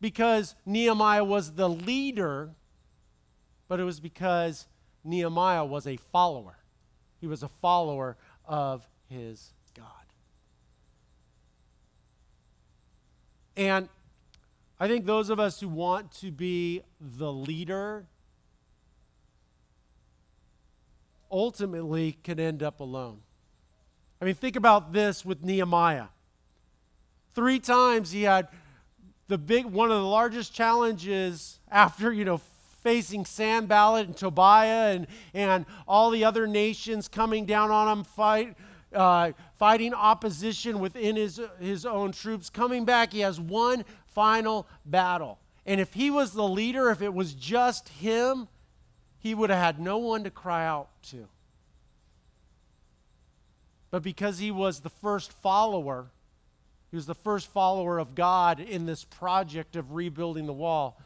because 0.01 0.55
Nehemiah 0.65 1.25
was 1.25 1.53
the 1.53 1.69
leader, 1.69 2.51
but 3.73 3.81
it 3.81 3.85
was 3.85 4.00
because 4.00 4.67
Nehemiah 5.02 5.64
was 5.64 5.87
a 5.87 5.97
follower. 5.97 6.59
He 7.23 7.26
was 7.26 7.43
a 7.43 7.49
follower 7.49 8.19
of 8.45 8.87
his 9.09 9.55
God. 9.75 9.87
And 13.57 13.88
I 14.79 14.88
think 14.88 15.07
those 15.07 15.31
of 15.31 15.41
us 15.41 15.59
who 15.59 15.69
want 15.69 16.12
to 16.17 16.31
be 16.31 16.83
the 17.00 17.33
leader 17.33 18.05
ultimately 21.31 22.19
can 22.23 22.38
end 22.38 22.62
up 22.62 22.81
alone. 22.81 23.23
I 24.21 24.26
mean, 24.26 24.35
think 24.35 24.57
about 24.57 24.93
this 24.93 25.25
with 25.25 25.43
Nehemiah. 25.43 26.09
Three 27.35 27.59
times 27.59 28.11
he 28.11 28.25
had 28.25 28.49
the 29.29 29.38
big 29.38 29.64
one 29.64 29.91
of 29.91 29.97
the 29.97 30.07
largest 30.07 30.52
challenges 30.52 31.59
after, 31.71 32.12
you 32.12 32.26
know, 32.26 32.43
facing 32.83 33.25
Sanballat 33.25 34.07
and 34.07 34.17
Tobiah 34.17 34.95
and, 34.95 35.07
and 35.33 35.67
all 35.87 36.11
the 36.11 36.25
other 36.25 36.47
nations 36.47 37.09
coming 37.09 37.47
down 37.47 37.71
on 37.71 37.99
him, 37.99 38.05
fight, 38.05 38.57
uh, 38.93 39.33
fighting 39.59 39.95
opposition 39.95 40.81
within 40.81 41.17
his, 41.17 41.41
his 41.61 41.87
own 41.87 42.12
troops. 42.12 42.51
Coming 42.51 42.85
back, 42.85 43.12
he 43.12 43.21
has 43.21 43.41
one 43.41 43.85
final 44.07 44.67
battle. 44.85 45.39
And 45.65 45.81
if 45.81 45.95
he 45.95 46.11
was 46.11 46.33
the 46.33 46.47
leader, 46.47 46.91
if 46.91 47.03
it 47.03 47.15
was 47.15 47.35
just 47.35 47.89
him, 47.89 48.49
he 49.19 49.35
would 49.35 49.51
have 49.51 49.61
had 49.61 49.81
no 49.81 49.99
one 49.99 50.25
to 50.25 50.31
cry 50.31 50.67
out 50.67 50.89
to. 51.11 51.29
But 53.93 54.03
because 54.03 54.39
he 54.39 54.51
was 54.51 54.81
the 54.81 54.91
first 54.91 55.33
follower, 55.33 56.11
he 56.91 56.97
was 56.97 57.07
the 57.07 57.15
first 57.15 57.47
follower 57.49 57.99
of 57.99 58.15
God 58.15 58.59
in 58.59 58.87
this 58.87 59.05
project 59.05 59.77
of 59.77 59.93
rebuilding 59.93 60.47
the 60.47 60.53
wall, 60.53 60.99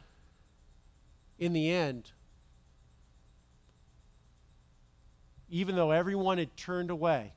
in 1.39 1.53
the 1.53 1.69
end, 1.69 2.11
even 5.49 5.75
though 5.75 5.91
everyone 5.91 6.37
had 6.37 6.55
turned 6.57 6.91
away, 6.91 7.33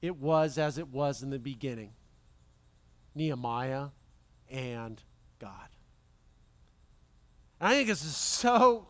it 0.00 0.16
was 0.16 0.58
as 0.58 0.78
it 0.78 0.88
was 0.88 1.22
in 1.22 1.30
the 1.30 1.38
beginning 1.38 1.92
Nehemiah 3.14 3.88
and 4.48 5.02
God. 5.40 5.68
And 7.60 7.68
I 7.68 7.74
think 7.74 7.88
this 7.88 8.04
is 8.04 8.16
so 8.16 8.88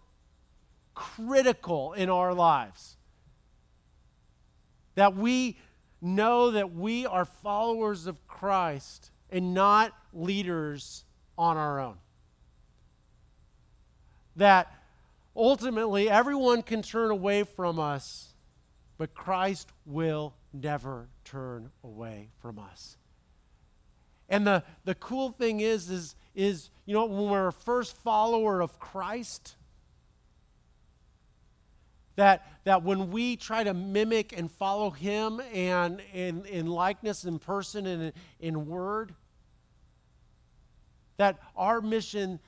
critical 0.95 1.95
in 1.95 2.11
our 2.11 2.35
lives 2.35 2.97
that 4.95 5.17
we 5.17 5.57
know 6.01 6.51
that 6.51 6.75
we 6.75 7.07
are 7.07 7.25
followers 7.25 8.07
of 8.07 8.27
Christ 8.27 9.11
and 9.31 9.55
not 9.55 9.93
leaders 10.13 11.05
on 11.37 11.57
our 11.57 11.81
own. 11.81 11.97
That 14.39 14.73
ultimately 15.37 16.09
everyone 16.09 16.63
can 16.63 16.83
turn 16.83 17.11
away 17.11 17.43
from 17.43 17.79
us, 17.79 18.33
but 18.97 19.13
Christ 19.15 19.69
will 19.85 20.35
never 20.53 21.09
turn 21.25 21.71
away 21.83 22.31
from 22.41 22.59
us. 22.59 22.97
And 24.29 24.47
the, 24.47 24.63
the 24.85 24.95
cool 24.95 25.31
thing 25.31 25.61
is, 25.61 25.91
is, 25.91 26.15
is, 26.35 26.71
you 26.87 26.95
know, 26.95 27.07
when 27.07 27.31
we're 27.31 27.49
a 27.49 27.53
first 27.53 27.97
follower 27.97 28.61
of 28.61 28.79
Christ, 28.79 29.57
that, 32.15 32.47
that 32.65 32.83
when 32.85 33.11
we 33.11 33.37
try 33.37 33.65
to 33.65 33.75
mimic 33.75 34.37
and 34.37 34.51
follow 34.51 34.91
him 34.91 35.41
and 35.53 36.01
in, 36.13 36.45
in 36.47 36.67
likeness 36.67 37.25
in 37.25 37.39
person 37.39 37.87
and 37.87 38.03
in, 38.03 38.13
in 38.41 38.67
word, 38.67 39.15
that 41.17 41.39
our 41.57 41.81
mission 41.81 42.39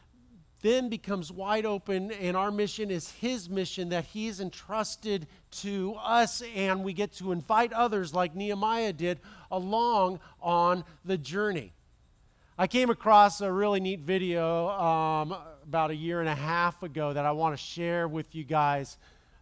then 0.62 0.88
becomes 0.88 1.32
wide 1.32 1.64
open, 1.64 2.10
and 2.12 2.36
our 2.36 2.50
mission 2.50 2.90
is 2.90 3.10
His 3.10 3.48
mission 3.48 3.88
that 3.90 4.04
He's 4.04 4.40
entrusted 4.40 5.26
to 5.62 5.94
us, 5.94 6.42
and 6.54 6.84
we 6.84 6.92
get 6.92 7.12
to 7.14 7.32
invite 7.32 7.72
others, 7.72 8.14
like 8.14 8.34
Nehemiah 8.34 8.92
did, 8.92 9.20
along 9.50 10.20
on 10.40 10.84
the 11.04 11.16
journey. 11.18 11.72
I 12.58 12.66
came 12.66 12.90
across 12.90 13.40
a 13.40 13.50
really 13.50 13.80
neat 13.80 14.00
video 14.00 14.68
um, 14.68 15.34
about 15.62 15.90
a 15.90 15.96
year 15.96 16.20
and 16.20 16.28
a 16.28 16.34
half 16.34 16.82
ago 16.82 17.12
that 17.12 17.24
I 17.24 17.32
want 17.32 17.56
to 17.56 17.62
share 17.62 18.06
with 18.06 18.34
you 18.34 18.44
guys 18.44 18.98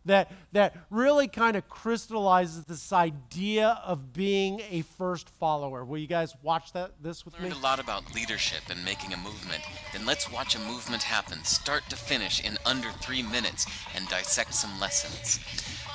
that, 0.08 0.32
that 0.52 0.74
really 0.90 1.28
kind 1.28 1.56
of 1.56 1.68
crystallizes 1.68 2.64
this 2.64 2.92
idea 2.92 3.80
of 3.84 4.12
being 4.12 4.60
a 4.70 4.82
first 4.82 5.28
follower. 5.28 5.84
Will 5.84 5.98
you 5.98 6.06
guys 6.06 6.34
watch 6.42 6.72
that 6.72 6.92
this 7.02 7.24
with 7.24 7.34
Learned 7.34 7.52
me? 7.52 7.58
a 7.58 7.62
lot 7.62 7.78
about 7.78 8.14
leadership 8.14 8.62
and 8.70 8.84
making 8.84 9.12
a 9.12 9.16
movement. 9.16 9.62
Then 9.92 10.06
let's 10.06 10.30
watch 10.30 10.54
a 10.56 10.60
movement 10.60 11.02
happen, 11.02 11.44
start 11.44 11.82
to 11.90 11.96
finish, 11.96 12.42
in 12.44 12.58
under 12.66 12.90
three 12.90 13.22
minutes, 13.22 13.66
and 13.94 14.08
dissect 14.08 14.54
some 14.54 14.78
lessons. 14.80 15.38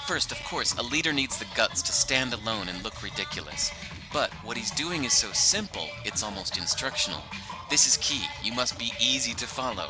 First, 0.08 0.32
of 0.32 0.44
course, 0.44 0.78
a 0.78 0.84
leader 0.84 1.14
needs 1.14 1.38
the 1.38 1.48
guts 1.56 1.82
to 1.84 1.92
stand 1.92 2.34
alone 2.34 2.70
and 2.70 2.84
look 2.84 3.02
ridiculous. 3.02 3.72
But 4.12 4.32
what 4.44 4.58
he's 4.58 4.72
doing 4.72 5.06
is 5.06 5.14
so 5.14 5.32
simple, 5.32 5.88
it's 6.06 6.22
almost 6.24 6.58
instructional. 6.58 7.22
This 7.70 7.88
is 7.88 7.98
key. 7.98 8.26
You 8.44 8.54
must 8.54 8.78
be 8.78 8.92
easy 9.02 9.34
to 9.34 9.48
follow. 9.48 9.88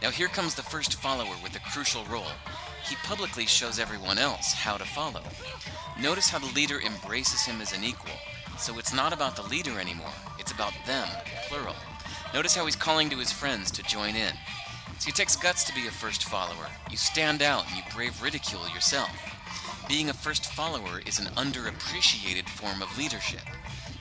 Now, 0.00 0.10
here 0.10 0.28
comes 0.28 0.54
the 0.54 0.62
first 0.62 0.94
follower 0.94 1.34
with 1.42 1.54
a 1.56 1.60
crucial 1.70 2.04
role 2.04 2.32
he 2.88 2.96
publicly 2.96 3.46
shows 3.46 3.78
everyone 3.78 4.18
else 4.18 4.52
how 4.52 4.76
to 4.76 4.84
follow. 4.84 5.22
Notice 6.00 6.28
how 6.28 6.38
the 6.38 6.54
leader 6.54 6.80
embraces 6.80 7.42
him 7.42 7.60
as 7.60 7.72
an 7.72 7.84
equal. 7.84 8.14
So 8.58 8.78
it's 8.78 8.94
not 8.94 9.12
about 9.12 9.36
the 9.36 9.42
leader 9.42 9.78
anymore, 9.78 10.12
it's 10.38 10.52
about 10.52 10.72
them, 10.86 11.06
plural. 11.48 11.76
Notice 12.34 12.54
how 12.54 12.64
he's 12.64 12.76
calling 12.76 13.08
to 13.10 13.18
his 13.18 13.32
friends 13.32 13.70
to 13.72 13.82
join 13.82 14.16
in. 14.16 14.32
See, 14.98 15.10
it 15.10 15.16
takes 15.16 15.36
guts 15.36 15.64
to 15.64 15.74
be 15.74 15.86
a 15.86 15.90
first 15.90 16.24
follower. 16.24 16.68
You 16.90 16.96
stand 16.96 17.42
out 17.42 17.66
and 17.68 17.76
you 17.76 17.82
brave 17.94 18.20
ridicule 18.22 18.68
yourself. 18.70 19.10
Being 19.88 20.10
a 20.10 20.14
first 20.14 20.46
follower 20.46 21.00
is 21.06 21.18
an 21.18 21.26
underappreciated 21.34 22.48
form 22.48 22.82
of 22.82 22.98
leadership. 22.98 23.42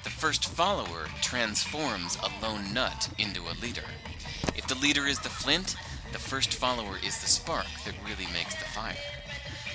The 0.03 0.09
first 0.09 0.45
follower 0.45 1.07
transforms 1.21 2.17
a 2.17 2.45
lone 2.45 2.73
nut 2.73 3.09
into 3.17 3.41
a 3.41 3.59
leader. 3.61 3.83
If 4.55 4.67
the 4.67 4.75
leader 4.75 5.05
is 5.05 5.19
the 5.19 5.29
flint, 5.29 5.75
the 6.11 6.19
first 6.19 6.53
follower 6.53 6.97
is 7.05 7.19
the 7.19 7.27
spark 7.27 7.65
that 7.85 7.93
really 8.05 8.31
makes 8.33 8.55
the 8.55 8.65
fire. 8.65 8.95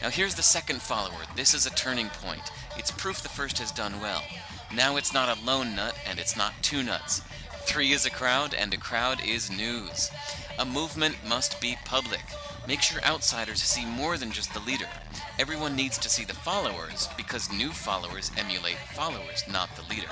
Now 0.02 0.10
here's 0.10 0.34
the 0.34 0.42
second 0.42 0.82
follower. 0.82 1.22
This 1.36 1.54
is 1.54 1.66
a 1.66 1.70
turning 1.70 2.08
point. 2.08 2.50
It's 2.76 2.90
proof 2.90 3.22
the 3.22 3.28
first 3.28 3.58
has 3.58 3.70
done 3.70 4.00
well. 4.00 4.22
Now 4.74 4.96
it's 4.96 5.14
not 5.14 5.36
a 5.36 5.44
lone 5.44 5.76
nut 5.76 5.94
and 6.08 6.18
it's 6.18 6.36
not 6.36 6.54
two 6.62 6.82
nuts. 6.82 7.22
Three 7.64 7.92
is 7.92 8.06
a 8.06 8.10
crowd 8.10 8.54
and 8.54 8.74
a 8.74 8.76
crowd 8.78 9.24
is 9.24 9.50
news. 9.50 10.10
A 10.58 10.64
movement 10.64 11.16
must 11.28 11.60
be 11.60 11.76
public. 11.84 12.22
Make 12.66 12.82
sure 12.82 13.02
outsiders 13.04 13.62
see 13.62 13.84
more 13.84 14.16
than 14.16 14.30
just 14.30 14.52
the 14.54 14.60
leader. 14.60 14.88
Everyone 15.38 15.76
needs 15.76 15.98
to 15.98 16.08
see 16.08 16.24
the 16.24 16.34
followers 16.34 17.08
because 17.16 17.52
new 17.52 17.70
followers 17.70 18.30
emulate 18.36 18.78
followers, 18.94 19.44
not 19.50 19.68
the 19.76 19.82
leader. 19.94 20.10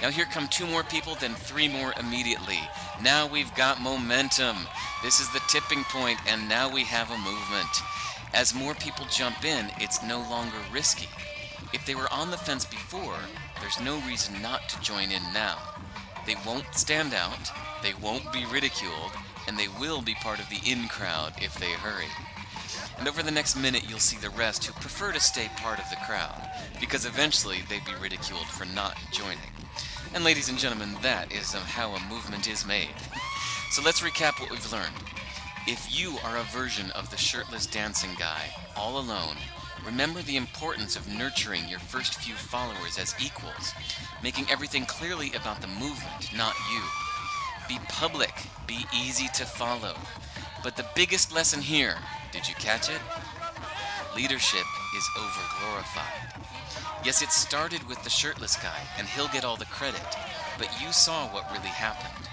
Now 0.00 0.10
here 0.10 0.26
come 0.26 0.46
two 0.48 0.66
more 0.66 0.84
people, 0.84 1.16
then 1.16 1.34
three 1.34 1.68
more 1.68 1.92
immediately. 1.98 2.60
Now 3.02 3.26
we've 3.26 3.52
got 3.54 3.80
momentum. 3.80 4.56
This 5.02 5.20
is 5.20 5.30
the 5.32 5.42
tipping 5.48 5.84
point, 5.84 6.18
and 6.28 6.48
now 6.48 6.72
we 6.72 6.84
have 6.84 7.10
a 7.10 7.18
movement. 7.18 7.68
As 8.32 8.54
more 8.54 8.74
people 8.74 9.06
jump 9.10 9.44
in, 9.44 9.70
it's 9.78 10.02
no 10.02 10.18
longer 10.30 10.58
risky. 10.72 11.08
If 11.72 11.84
they 11.84 11.94
were 11.94 12.12
on 12.12 12.30
the 12.30 12.36
fence 12.36 12.64
before, 12.64 13.18
there's 13.60 13.80
no 13.80 13.98
reason 14.06 14.40
not 14.40 14.68
to 14.68 14.80
join 14.80 15.10
in 15.10 15.22
now. 15.32 15.58
They 16.26 16.36
won't 16.46 16.74
stand 16.74 17.12
out, 17.14 17.50
they 17.82 17.94
won't 17.94 18.32
be 18.32 18.44
ridiculed, 18.46 19.12
and 19.48 19.58
they 19.58 19.68
will 19.80 20.00
be 20.00 20.14
part 20.14 20.38
of 20.38 20.48
the 20.48 20.60
in 20.70 20.88
crowd 20.88 21.32
if 21.38 21.58
they 21.58 21.72
hurry. 21.72 22.08
And 22.98 23.08
over 23.08 23.22
the 23.22 23.30
next 23.30 23.56
minute, 23.56 23.88
you'll 23.88 23.98
see 23.98 24.18
the 24.18 24.30
rest 24.30 24.64
who 24.64 24.72
prefer 24.74 25.12
to 25.12 25.20
stay 25.20 25.48
part 25.56 25.78
of 25.78 25.88
the 25.90 25.96
crowd, 26.06 26.48
because 26.80 27.06
eventually 27.06 27.62
they'd 27.68 27.84
be 27.84 27.94
ridiculed 28.00 28.46
for 28.46 28.64
not 28.66 28.96
joining. 29.12 29.38
And 30.14 30.24
ladies 30.24 30.48
and 30.48 30.58
gentlemen, 30.58 30.96
that 31.02 31.32
is 31.32 31.54
um, 31.54 31.60
how 31.60 31.90
a 31.90 32.08
movement 32.08 32.48
is 32.48 32.66
made. 32.66 32.94
So 33.70 33.82
let's 33.82 34.00
recap 34.00 34.40
what 34.40 34.50
we've 34.50 34.72
learned. 34.72 34.94
If 35.66 35.86
you 35.90 36.16
are 36.24 36.38
a 36.38 36.44
version 36.44 36.90
of 36.92 37.10
the 37.10 37.18
shirtless 37.18 37.66
dancing 37.66 38.10
guy, 38.18 38.46
all 38.74 38.98
alone, 38.98 39.36
remember 39.84 40.22
the 40.22 40.36
importance 40.38 40.96
of 40.96 41.06
nurturing 41.12 41.68
your 41.68 41.78
first 41.78 42.14
few 42.14 42.34
followers 42.34 42.98
as 42.98 43.14
equals, 43.22 43.74
making 44.22 44.46
everything 44.50 44.86
clearly 44.86 45.30
about 45.34 45.60
the 45.60 45.68
movement, 45.68 46.34
not 46.34 46.54
you. 46.72 46.80
Be 47.68 47.78
public, 47.88 48.32
be 48.66 48.86
easy 48.96 49.28
to 49.34 49.44
follow. 49.44 49.94
But 50.64 50.76
the 50.76 50.86
biggest 50.96 51.34
lesson 51.34 51.60
here, 51.60 51.96
did 52.32 52.48
you 52.48 52.54
catch 52.54 52.88
it? 52.88 53.00
Leadership 54.16 54.64
is 54.96 55.08
overglorified. 55.18 56.37
Yes, 57.04 57.22
it 57.22 57.30
started 57.30 57.88
with 57.88 58.02
the 58.02 58.10
shirtless 58.10 58.56
guy, 58.56 58.80
and 58.98 59.06
he'll 59.06 59.28
get 59.28 59.44
all 59.44 59.56
the 59.56 59.64
credit, 59.66 60.02
but 60.58 60.68
you 60.82 60.92
saw 60.92 61.26
what 61.28 61.50
really 61.52 61.68
happened. 61.68 62.28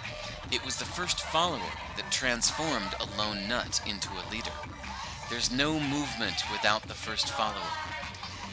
It 0.51 0.65
was 0.65 0.77
the 0.77 0.85
first 0.85 1.21
follower 1.21 1.71
that 1.97 2.11
transformed 2.11 2.95
a 2.99 3.17
lone 3.17 3.47
nut 3.47 3.79
into 3.87 4.09
a 4.09 4.29
leader. 4.31 4.51
There's 5.29 5.51
no 5.51 5.79
movement 5.79 6.43
without 6.51 6.83
the 6.83 6.93
first 6.93 7.29
follower. 7.29 7.71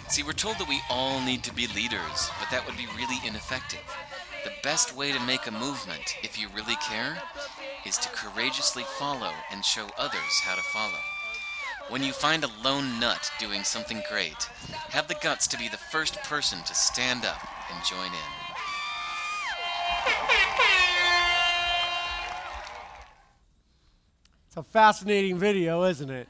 See, 0.08 0.22
we're 0.22 0.32
told 0.32 0.58
that 0.58 0.68
we 0.68 0.82
all 0.90 1.20
need 1.20 1.42
to 1.44 1.54
be 1.54 1.66
leaders, 1.68 2.30
but 2.38 2.50
that 2.50 2.64
would 2.66 2.76
be 2.76 2.86
really 2.96 3.18
ineffective. 3.26 3.80
The 4.44 4.52
best 4.62 4.94
way 4.94 5.12
to 5.12 5.20
make 5.20 5.46
a 5.46 5.50
movement, 5.50 6.16
if 6.22 6.38
you 6.38 6.48
really 6.54 6.76
care, 6.76 7.22
is 7.86 7.96
to 7.98 8.08
courageously 8.10 8.84
follow 8.98 9.32
and 9.50 9.64
show 9.64 9.88
others 9.98 10.40
how 10.44 10.56
to 10.56 10.62
follow. 10.62 11.00
When 11.88 12.02
you 12.02 12.12
find 12.12 12.44
a 12.44 12.50
lone 12.64 12.98
nut 13.00 13.30
doing 13.38 13.64
something 13.64 14.02
great, 14.08 14.44
have 14.90 15.08
the 15.08 15.16
guts 15.20 15.46
to 15.48 15.58
be 15.58 15.68
the 15.68 15.76
first 15.76 16.16
person 16.22 16.58
to 16.64 16.74
stand 16.74 17.24
up 17.24 17.46
and 17.70 17.84
join 17.84 18.06
in. 18.06 18.42
It's 24.46 24.56
a 24.56 24.62
fascinating 24.62 25.38
video, 25.38 25.84
isn't 25.84 26.10
it? 26.10 26.28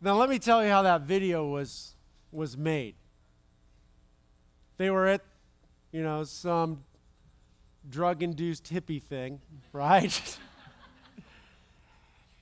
Now 0.00 0.16
let 0.16 0.28
me 0.28 0.38
tell 0.38 0.64
you 0.64 0.70
how 0.70 0.82
that 0.82 1.02
video 1.02 1.46
was 1.46 1.94
was 2.32 2.56
made. 2.56 2.94
They 4.78 4.90
were 4.90 5.06
at, 5.06 5.20
you 5.92 6.02
know, 6.02 6.24
some 6.24 6.84
drug-induced 7.88 8.72
hippie 8.72 9.02
thing, 9.02 9.40
right? 9.72 10.38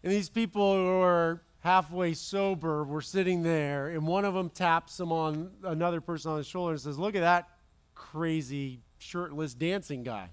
And 0.08 0.16
these 0.16 0.30
people 0.30 0.72
who 0.72 1.02
are 1.02 1.42
halfway 1.60 2.14
sober 2.14 2.82
were 2.82 3.02
sitting 3.02 3.42
there, 3.42 3.88
and 3.88 4.06
one 4.06 4.24
of 4.24 4.32
them 4.32 4.48
taps 4.48 4.98
him 4.98 5.12
on 5.12 5.50
another 5.62 6.00
person 6.00 6.30
on 6.30 6.38
the 6.38 6.44
shoulder 6.44 6.72
and 6.72 6.80
says, 6.80 6.98
"Look 6.98 7.14
at 7.14 7.20
that 7.20 7.50
crazy 7.94 8.80
shirtless 8.96 9.52
dancing 9.52 10.04
guy." 10.04 10.30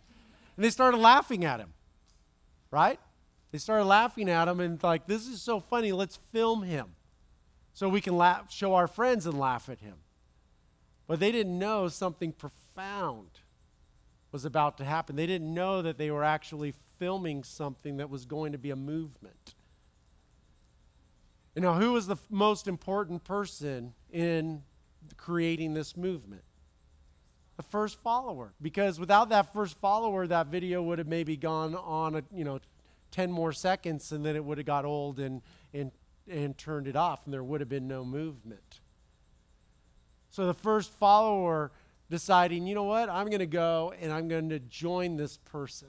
And 0.56 0.64
they 0.64 0.70
started 0.70 0.96
laughing 0.96 1.44
at 1.44 1.60
him, 1.60 1.74
right? 2.72 3.02
They 3.52 3.58
started 3.58 3.84
laughing 3.84 4.30
at 4.30 4.48
him 4.48 4.62
and 4.62 4.82
like, 4.82 5.08
this 5.08 5.28
is 5.28 5.42
so 5.42 5.60
funny. 5.60 5.92
Let's 5.92 6.20
film 6.32 6.64
him 6.64 6.96
so 7.74 7.90
we 7.90 8.00
can 8.00 8.16
laugh, 8.16 8.50
show 8.50 8.76
our 8.76 8.88
friends 8.88 9.26
and 9.26 9.38
laugh 9.38 9.68
at 9.68 9.80
him. 9.80 9.96
But 11.06 11.20
they 11.20 11.34
didn't 11.34 11.60
know 11.60 11.90
something 11.90 12.32
profound 12.32 13.42
was 14.32 14.46
about 14.46 14.78
to 14.78 14.86
happen. 14.86 15.18
They 15.18 15.28
didn't 15.28 15.54
know 15.54 15.82
that 15.82 15.98
they 15.98 16.12
were 16.12 16.24
actually 16.24 16.74
filming 16.98 17.44
something 17.44 17.98
that 17.98 18.10
was 18.10 18.26
going 18.26 18.54
to 18.54 18.58
be 18.58 18.72
a 18.72 18.76
movement. 18.76 19.56
You 21.56 21.62
know, 21.62 21.74
who 21.74 21.94
was 21.94 22.06
the 22.06 22.18
most 22.30 22.68
important 22.68 23.24
person 23.24 23.94
in 24.12 24.64
creating 25.18 25.74
this 25.74 25.96
movement? 25.96 26.42
the 27.58 27.64
first 27.64 27.98
follower 28.04 28.52
because 28.62 29.00
without 29.00 29.30
that 29.30 29.54
first 29.54 29.78
follower 29.78 30.28
that 30.28 30.48
video 30.48 30.84
would 30.84 31.00
have 31.00 31.08
maybe 31.08 31.38
gone 31.38 31.74
on 31.74 32.16
a, 32.16 32.24
you 32.34 32.44
know 32.44 32.60
10 33.12 33.32
more 33.32 33.54
seconds 33.54 34.12
and 34.12 34.26
then 34.26 34.36
it 34.36 34.44
would 34.44 34.58
have 34.58 34.68
got 34.68 34.84
old 34.84 35.22
and 35.22 35.42
and 35.74 35.90
and 36.30 36.58
turned 36.58 36.88
it 36.88 36.96
off, 36.96 37.22
and 37.26 37.34
there 37.34 37.44
would 37.44 37.62
have 37.62 37.70
been 37.70 37.88
no 37.88 38.04
movement. 38.04 38.80
So 40.32 40.48
the 40.48 40.54
first 40.54 40.92
follower 40.92 41.72
deciding, 42.10 42.68
you 42.68 42.76
know 42.76 42.84
what, 42.84 43.10
I'm 43.10 43.28
going 43.28 43.40
to 43.40 43.46
go 43.46 43.94
and 44.00 44.12
I'm 44.12 44.28
going 44.28 44.50
to 44.50 44.60
join 44.60 45.18
this 45.18 45.38
person. 45.38 45.88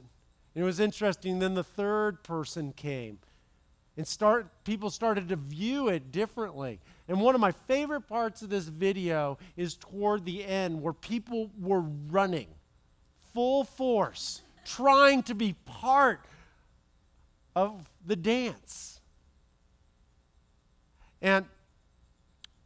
And 0.54 0.62
it 0.62 0.66
was 0.66 0.80
interesting. 0.80 1.38
Then 1.38 1.54
the 1.54 1.64
third 1.64 2.22
person 2.22 2.72
came, 2.72 3.18
and 3.96 4.06
start 4.06 4.46
people 4.64 4.90
started 4.90 5.28
to 5.28 5.36
view 5.36 5.88
it 5.88 6.12
differently. 6.12 6.80
And 7.08 7.20
one 7.20 7.34
of 7.34 7.40
my 7.40 7.52
favorite 7.52 8.02
parts 8.02 8.42
of 8.42 8.50
this 8.50 8.64
video 8.64 9.38
is 9.56 9.76
toward 9.76 10.24
the 10.24 10.44
end, 10.44 10.82
where 10.82 10.92
people 10.92 11.50
were 11.58 11.80
running 11.80 12.48
full 13.32 13.64
force, 13.64 14.42
trying 14.64 15.22
to 15.24 15.34
be 15.34 15.54
part 15.64 16.20
of 17.54 17.88
the 18.04 18.16
dance. 18.16 19.00
And 21.22 21.46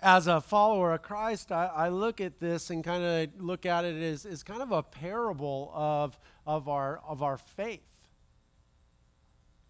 as 0.01 0.27
a 0.27 0.41
follower 0.41 0.95
of 0.95 1.03
Christ, 1.03 1.53
I, 1.53 1.67
I 1.67 1.89
look 1.89 2.21
at 2.21 2.41
this 2.41 2.71
and 2.71 2.83
kind 2.83 3.05
of 3.05 3.43
look 3.43 3.67
at 3.67 3.85
it 3.85 4.03
as, 4.03 4.25
as 4.25 4.43
kind 4.43 4.63
of 4.63 4.73
a 4.73 4.83
parable 4.83 5.71
of, 5.75 6.19
of, 6.47 6.69
our, 6.69 7.01
of 7.07 7.23
our 7.23 7.37
faith. 7.37 7.83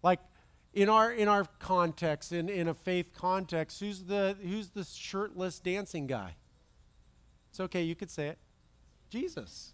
Like 0.03 0.19
in 0.73 0.89
our, 0.89 1.11
in 1.11 1.27
our 1.27 1.45
context, 1.59 2.31
in, 2.31 2.47
in 2.49 2.67
a 2.67 2.73
faith 2.73 3.11
context, 3.13 3.79
who's 3.79 4.03
the, 4.03 4.37
who's 4.41 4.69
the 4.69 4.83
shirtless 4.83 5.59
dancing 5.59 6.07
guy? 6.07 6.35
It's 7.49 7.59
okay, 7.59 7.83
you 7.83 7.95
could 7.95 8.09
say 8.09 8.29
it. 8.29 8.37
Jesus. 9.09 9.73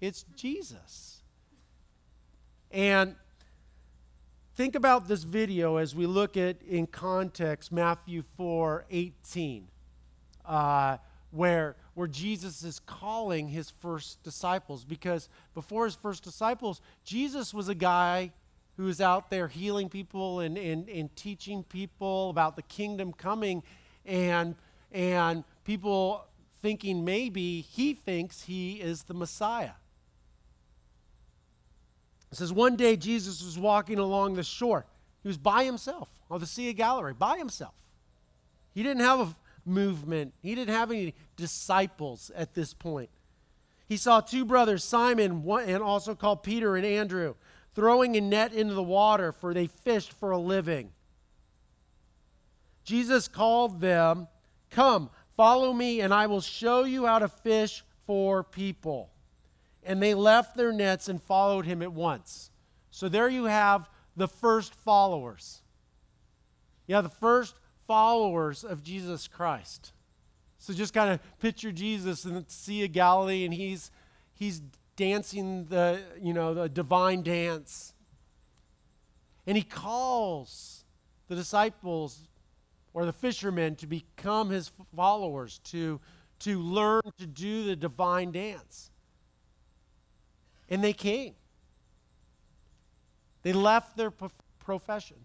It's 0.00 0.24
Jesus. 0.36 1.22
And 2.70 3.16
think 4.54 4.76
about 4.76 5.08
this 5.08 5.24
video 5.24 5.76
as 5.76 5.94
we 5.94 6.06
look 6.06 6.36
at 6.36 6.62
in 6.62 6.86
context 6.86 7.72
Matthew 7.72 8.22
4 8.36 8.84
18, 8.88 9.66
uh, 10.44 10.98
where, 11.32 11.74
where 11.94 12.06
Jesus 12.06 12.62
is 12.62 12.78
calling 12.78 13.48
his 13.48 13.70
first 13.70 14.22
disciples. 14.22 14.84
Because 14.84 15.28
before 15.54 15.86
his 15.86 15.96
first 15.96 16.22
disciples, 16.22 16.80
Jesus 17.04 17.52
was 17.52 17.68
a 17.68 17.74
guy 17.74 18.30
who 18.78 18.84
was 18.84 19.00
out 19.00 19.28
there 19.28 19.48
healing 19.48 19.88
people 19.88 20.38
and, 20.40 20.56
and, 20.56 20.88
and 20.88 21.14
teaching 21.16 21.64
people 21.64 22.30
about 22.30 22.54
the 22.54 22.62
kingdom 22.62 23.12
coming, 23.12 23.62
and, 24.06 24.54
and 24.92 25.42
people 25.64 26.24
thinking 26.62 27.04
maybe 27.04 27.60
he 27.60 27.92
thinks 27.92 28.42
he 28.44 28.74
is 28.74 29.02
the 29.02 29.14
Messiah. 29.14 29.72
It 32.30 32.38
says, 32.38 32.52
One 32.52 32.76
day 32.76 32.96
Jesus 32.96 33.44
was 33.44 33.58
walking 33.58 33.98
along 33.98 34.34
the 34.34 34.44
shore. 34.44 34.86
He 35.22 35.28
was 35.28 35.38
by 35.38 35.64
himself 35.64 36.08
on 36.30 36.38
the 36.38 36.46
Sea 36.46 36.70
of 36.70 36.76
Galilee, 36.76 37.14
by 37.18 37.36
himself. 37.36 37.74
He 38.74 38.84
didn't 38.84 39.02
have 39.02 39.20
a 39.20 39.36
movement, 39.66 40.34
he 40.40 40.54
didn't 40.54 40.74
have 40.74 40.92
any 40.92 41.14
disciples 41.36 42.30
at 42.36 42.54
this 42.54 42.74
point. 42.74 43.10
He 43.88 43.96
saw 43.96 44.20
two 44.20 44.44
brothers, 44.44 44.84
Simon 44.84 45.44
and 45.66 45.82
also 45.82 46.14
called 46.14 46.44
Peter 46.44 46.76
and 46.76 46.86
Andrew, 46.86 47.34
throwing 47.78 48.16
a 48.16 48.20
net 48.20 48.52
into 48.52 48.74
the 48.74 48.82
water, 48.82 49.30
for 49.30 49.54
they 49.54 49.68
fished 49.68 50.12
for 50.14 50.32
a 50.32 50.38
living. 50.38 50.90
Jesus 52.84 53.28
called 53.28 53.80
them, 53.80 54.26
Come, 54.70 55.10
follow 55.36 55.72
me, 55.72 56.00
and 56.00 56.12
I 56.12 56.26
will 56.26 56.40
show 56.40 56.84
you 56.84 57.06
how 57.06 57.20
to 57.20 57.28
fish 57.28 57.84
for 58.06 58.42
people 58.42 59.10
and 59.88 60.02
they 60.02 60.12
left 60.12 60.54
their 60.54 60.70
nets 60.70 61.08
and 61.08 61.20
followed 61.22 61.64
him 61.64 61.80
at 61.80 61.92
once. 61.92 62.50
So 62.90 63.08
there 63.08 63.28
you 63.28 63.44
have 63.44 63.88
the 64.16 64.28
first 64.28 64.74
followers. 64.74 65.62
Yeah, 66.86 67.00
the 67.00 67.08
first 67.08 67.54
followers 67.86 68.64
of 68.64 68.82
Jesus 68.82 69.26
Christ. 69.26 69.92
So 70.58 70.74
just 70.74 70.92
kind 70.92 71.10
of 71.10 71.20
picture 71.38 71.72
Jesus 71.72 72.26
in 72.26 72.34
the 72.34 72.44
Sea 72.48 72.84
of 72.84 72.92
Galilee, 72.92 73.46
and 73.46 73.54
he's 73.54 73.90
he's 74.34 74.60
dancing 74.98 75.64
the 75.66 76.02
you 76.20 76.34
know 76.34 76.52
the 76.52 76.68
divine 76.68 77.22
dance, 77.22 77.94
and 79.46 79.56
he 79.56 79.62
calls 79.62 80.84
the 81.28 81.36
disciples 81.36 82.28
or 82.92 83.06
the 83.06 83.12
fishermen 83.12 83.76
to 83.76 83.86
become 83.86 84.50
his 84.50 84.72
followers 84.94 85.60
to 85.60 86.00
to 86.40 86.60
learn 86.60 87.00
to 87.18 87.26
do 87.26 87.64
the 87.64 87.76
divine 87.76 88.32
dance. 88.32 88.90
And 90.68 90.84
they 90.84 90.92
came. 90.92 91.34
They 93.42 93.52
left 93.52 93.96
their 93.96 94.12
profession. 94.58 95.16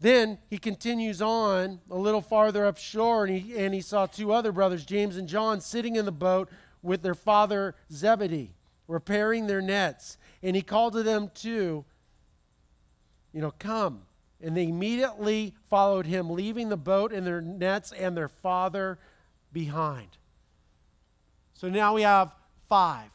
Then 0.00 0.38
he 0.50 0.58
continues 0.58 1.20
on 1.20 1.80
a 1.90 1.96
little 1.96 2.22
farther 2.22 2.62
upshore, 2.62 3.28
and 3.28 3.38
he, 3.38 3.56
and 3.56 3.74
he 3.74 3.80
saw 3.80 4.06
two 4.06 4.32
other 4.32 4.50
brothers, 4.50 4.84
James 4.84 5.16
and 5.16 5.28
John, 5.28 5.60
sitting 5.60 5.96
in 5.96 6.04
the 6.04 6.12
boat 6.12 6.48
with 6.82 7.02
their 7.02 7.14
father 7.14 7.74
Zebedee, 7.90 8.54
repairing 8.88 9.46
their 9.46 9.62
nets. 9.62 10.18
And 10.42 10.56
he 10.56 10.62
called 10.62 10.94
to 10.94 11.02
them 11.02 11.30
too, 11.34 11.84
you 13.32 13.40
know, 13.40 13.52
come. 13.58 14.02
And 14.40 14.56
they 14.56 14.68
immediately 14.68 15.54
followed 15.70 16.06
him, 16.06 16.30
leaving 16.30 16.68
the 16.68 16.76
boat 16.76 17.12
and 17.12 17.26
their 17.26 17.40
nets 17.40 17.92
and 17.92 18.16
their 18.16 18.28
father 18.28 18.98
behind. 19.52 20.18
So 21.54 21.68
now 21.68 21.94
we 21.94 22.02
have 22.02 22.34
five 22.68 23.10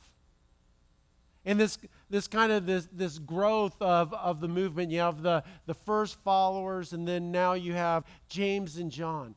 and 1.47 1.57
this 1.59 1.79
this 2.09 2.27
kind 2.27 2.51
of 2.51 2.67
this 2.67 2.87
this 2.91 3.17
growth 3.17 3.81
of, 3.81 4.13
of 4.13 4.39
the 4.41 4.47
movement 4.47 4.91
you 4.91 4.99
have 4.99 5.23
the 5.23 5.43
the 5.65 5.73
first 5.73 6.19
followers 6.23 6.93
and 6.93 7.07
then 7.07 7.31
now 7.31 7.53
you 7.53 7.73
have 7.73 8.03
james 8.29 8.77
and 8.77 8.91
john 8.91 9.33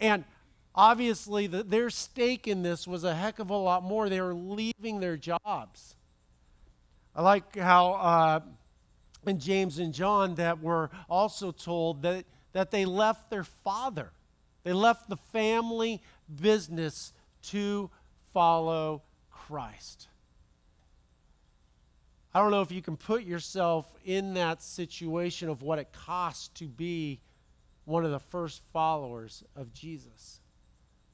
and 0.00 0.24
obviously 0.74 1.46
the, 1.46 1.62
their 1.62 1.90
stake 1.90 2.48
in 2.48 2.62
this 2.62 2.86
was 2.86 3.04
a 3.04 3.14
heck 3.14 3.38
of 3.38 3.50
a 3.50 3.56
lot 3.56 3.82
more 3.82 4.08
they 4.08 4.20
were 4.20 4.34
leaving 4.34 5.00
their 5.00 5.16
jobs 5.16 5.96
i 7.14 7.22
like 7.22 7.56
how 7.56 7.92
uh, 7.92 8.40
in 9.26 9.38
james 9.38 9.78
and 9.78 9.94
john 9.94 10.34
that 10.34 10.60
were 10.60 10.90
also 11.08 11.52
told 11.52 12.02
that 12.02 12.24
that 12.52 12.70
they 12.70 12.84
left 12.84 13.30
their 13.30 13.44
father 13.44 14.10
they 14.64 14.72
left 14.72 15.08
the 15.08 15.16
family 15.16 16.00
business 16.40 17.12
to 17.42 17.90
follow 18.32 19.02
Christ. 19.30 20.08
I 22.32 22.40
don't 22.40 22.50
know 22.50 22.62
if 22.62 22.72
you 22.72 22.82
can 22.82 22.96
put 22.96 23.22
yourself 23.22 23.86
in 24.04 24.34
that 24.34 24.62
situation 24.62 25.48
of 25.48 25.62
what 25.62 25.78
it 25.78 25.92
costs 25.92 26.48
to 26.58 26.66
be 26.66 27.20
one 27.84 28.04
of 28.04 28.10
the 28.10 28.18
first 28.18 28.62
followers 28.72 29.44
of 29.54 29.72
Jesus. 29.72 30.40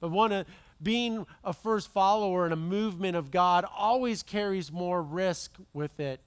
But 0.01 0.11
one 0.11 0.33
of, 0.33 0.47
being 0.83 1.27
a 1.45 1.53
first 1.53 1.93
follower 1.93 2.47
in 2.47 2.53
a 2.53 2.57
movement 2.57 3.17
of 3.17 3.31
God 3.31 3.67
always 3.77 4.23
carries 4.23 4.73
more 4.73 5.03
risk 5.03 5.53
with 5.73 6.01
it 6.01 6.21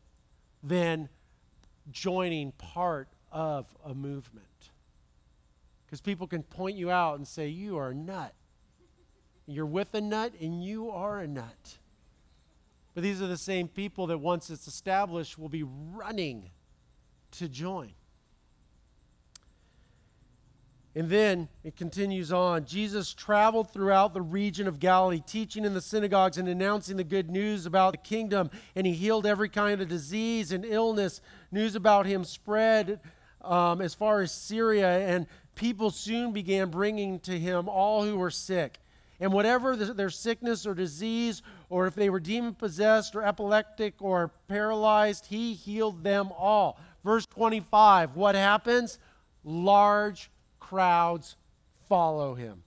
than 0.61 1.09
joining 1.91 2.51
part 2.53 3.07
of 3.31 3.65
a 3.83 3.93
movement. 3.93 4.45
Because 5.85 6.01
people 6.01 6.27
can 6.27 6.43
point 6.43 6.77
you 6.77 6.91
out 6.91 7.17
and 7.17 7.27
say, 7.27 7.47
You 7.47 7.77
are 7.77 7.89
a 7.89 7.95
nut. 7.95 8.33
You're 9.45 9.65
with 9.65 9.93
a 9.93 10.01
nut, 10.01 10.33
and 10.39 10.63
you 10.63 10.89
are 10.89 11.19
a 11.19 11.27
nut. 11.27 11.77
But 12.93 13.03
these 13.03 13.21
are 13.21 13.27
the 13.27 13.37
same 13.37 13.67
people 13.67 14.07
that 14.07 14.19
once 14.19 14.49
it's 14.49 14.67
established 14.67 15.37
will 15.37 15.49
be 15.49 15.63
running 15.63 16.51
to 17.31 17.49
join. 17.49 17.93
And 20.95 21.09
then 21.09 21.49
it 21.63 21.75
continues 21.75 22.31
on. 22.31 22.65
Jesus 22.65 23.13
traveled 23.13 23.71
throughout 23.71 24.13
the 24.13 24.21
region 24.21 24.67
of 24.67 24.79
Galilee, 24.79 25.21
teaching 25.25 25.65
in 25.65 25.73
the 25.73 25.81
synagogues 25.81 26.37
and 26.37 26.47
announcing 26.47 26.97
the 26.97 27.03
good 27.03 27.31
news 27.31 27.65
about 27.65 27.93
the 27.93 27.97
kingdom. 27.97 28.51
And 28.75 28.85
he 28.85 28.93
healed 28.93 29.25
every 29.25 29.49
kind 29.49 29.81
of 29.81 29.87
disease 29.87 30.51
and 30.51 30.63
illness. 30.63 31.19
News 31.51 31.75
about 31.75 32.05
him 32.05 32.23
spread 32.23 32.99
um, 33.41 33.81
as 33.81 33.95
far 33.95 34.21
as 34.21 34.31
Syria, 34.31 34.99
and 35.07 35.25
people 35.55 35.89
soon 35.89 36.31
began 36.31 36.69
bringing 36.69 37.19
to 37.21 37.37
him 37.37 37.67
all 37.67 38.05
who 38.05 38.17
were 38.17 38.31
sick. 38.31 38.79
And 39.19 39.31
whatever 39.31 39.75
their 39.75 40.09
sickness 40.09 40.65
or 40.65 40.73
disease, 40.73 41.41
or 41.69 41.87
if 41.87 41.95
they 41.95 42.09
were 42.09 42.19
demon 42.19 42.55
possessed 42.55 43.15
or 43.15 43.23
epileptic 43.23 43.95
or 43.99 44.31
paralyzed, 44.47 45.27
he 45.27 45.53
healed 45.53 46.03
them 46.03 46.31
all. 46.37 46.79
Verse 47.03 47.25
25, 47.25 48.15
what 48.15 48.35
happens? 48.35 48.99
Large 49.43 50.29
crowds 50.73 51.35
follow 51.87 52.33
him. 52.33 52.63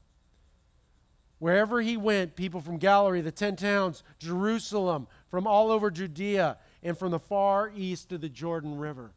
Wherever 1.40 1.80
he 1.80 1.96
went, 1.96 2.36
people 2.36 2.60
from 2.60 2.78
Galilee, 2.78 3.20
the 3.20 3.32
ten 3.32 3.56
towns, 3.56 4.04
Jerusalem, 4.20 5.08
from 5.28 5.48
all 5.48 5.72
over 5.72 5.90
Judea, 5.90 6.56
and 6.84 6.96
from 6.96 7.10
the 7.10 7.18
far 7.18 7.72
east 7.74 8.12
of 8.12 8.20
the 8.20 8.28
Jordan 8.28 8.78
River. 8.78 9.10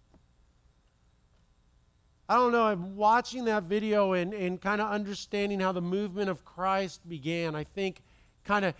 I 2.27 2.33
don't 2.33 2.51
know, 2.51 2.63
I'm 2.63 2.95
watching 2.95 3.45
that 3.45 3.63
video 3.63 4.13
and, 4.13 4.33
and 4.33 4.59
kind 4.59 4.81
of 4.81 4.91
understanding 4.91 5.59
how 5.59 5.71
the 5.71 5.81
movement 5.81 6.31
of 6.31 6.43
Christ 6.43 7.07
began. 7.07 7.55
I 7.55 7.65
think 7.65 8.01
kind 8.43 8.65
of 8.65 8.73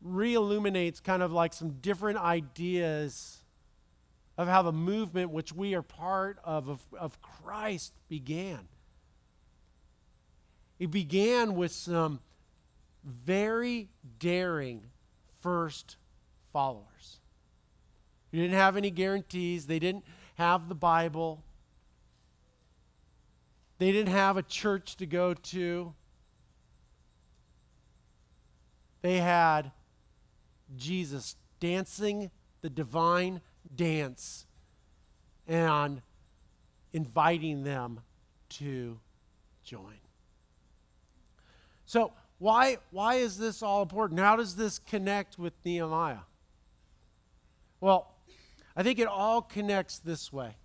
re 0.00 0.34
illuminates 0.34 1.00
kind 1.00 1.24
of 1.24 1.32
like 1.32 1.52
some 1.52 1.70
different 1.80 2.20
ideas 2.20 3.37
of 4.38 4.46
how 4.46 4.62
the 4.62 4.72
movement 4.72 5.32
which 5.32 5.52
we 5.52 5.74
are 5.74 5.82
part 5.82 6.38
of, 6.44 6.68
of, 6.68 6.80
of 6.96 7.20
Christ 7.20 7.92
began. 8.08 8.68
It 10.78 10.92
began 10.92 11.56
with 11.56 11.72
some 11.72 12.20
very 13.04 13.90
daring 14.20 14.86
first 15.40 15.96
followers. 16.52 17.18
You 18.30 18.40
didn't 18.40 18.56
have 18.56 18.76
any 18.76 18.90
guarantees, 18.90 19.66
they 19.66 19.80
didn't 19.80 20.04
have 20.36 20.68
the 20.68 20.74
Bible, 20.76 21.42
they 23.78 23.90
didn't 23.90 24.12
have 24.12 24.36
a 24.36 24.42
church 24.42 24.96
to 24.96 25.06
go 25.06 25.34
to. 25.34 25.94
They 29.02 29.18
had 29.18 29.70
Jesus 30.76 31.36
dancing 31.60 32.30
the 32.60 32.70
divine 32.70 33.40
dance 33.74 34.46
and 35.46 36.02
inviting 36.92 37.64
them 37.64 38.00
to 38.48 38.98
join. 39.64 39.98
So, 41.86 42.12
why, 42.38 42.78
why 42.90 43.14
is 43.16 43.38
this 43.38 43.62
all 43.62 43.82
important? 43.82 44.20
How 44.20 44.36
does 44.36 44.54
this 44.54 44.78
connect 44.78 45.38
with 45.38 45.54
Nehemiah? 45.64 46.18
Well, 47.80 48.14
I 48.76 48.82
think 48.82 48.98
it 48.98 49.08
all 49.08 49.42
connects 49.42 49.98
this 49.98 50.32
way 50.32 50.56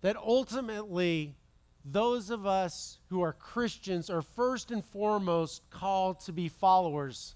that 0.00 0.16
ultimately, 0.16 1.36
those 1.84 2.30
of 2.30 2.46
us 2.46 2.98
who 3.08 3.22
are 3.22 3.32
Christians 3.32 4.10
are 4.10 4.22
first 4.22 4.70
and 4.70 4.84
foremost 4.84 5.62
called 5.70 6.20
to 6.20 6.32
be 6.32 6.48
followers 6.48 7.35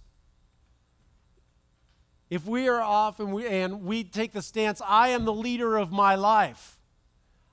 if 2.31 2.47
we 2.47 2.69
are 2.69 2.81
off 2.81 3.19
and 3.19 3.33
we, 3.33 3.47
and 3.47 3.83
we 3.83 4.05
take 4.05 4.33
the 4.33 4.41
stance, 4.41 4.81
I 4.87 5.09
am 5.09 5.25
the 5.25 5.33
leader 5.33 5.77
of 5.77 5.91
my 5.91 6.15
life, 6.15 6.79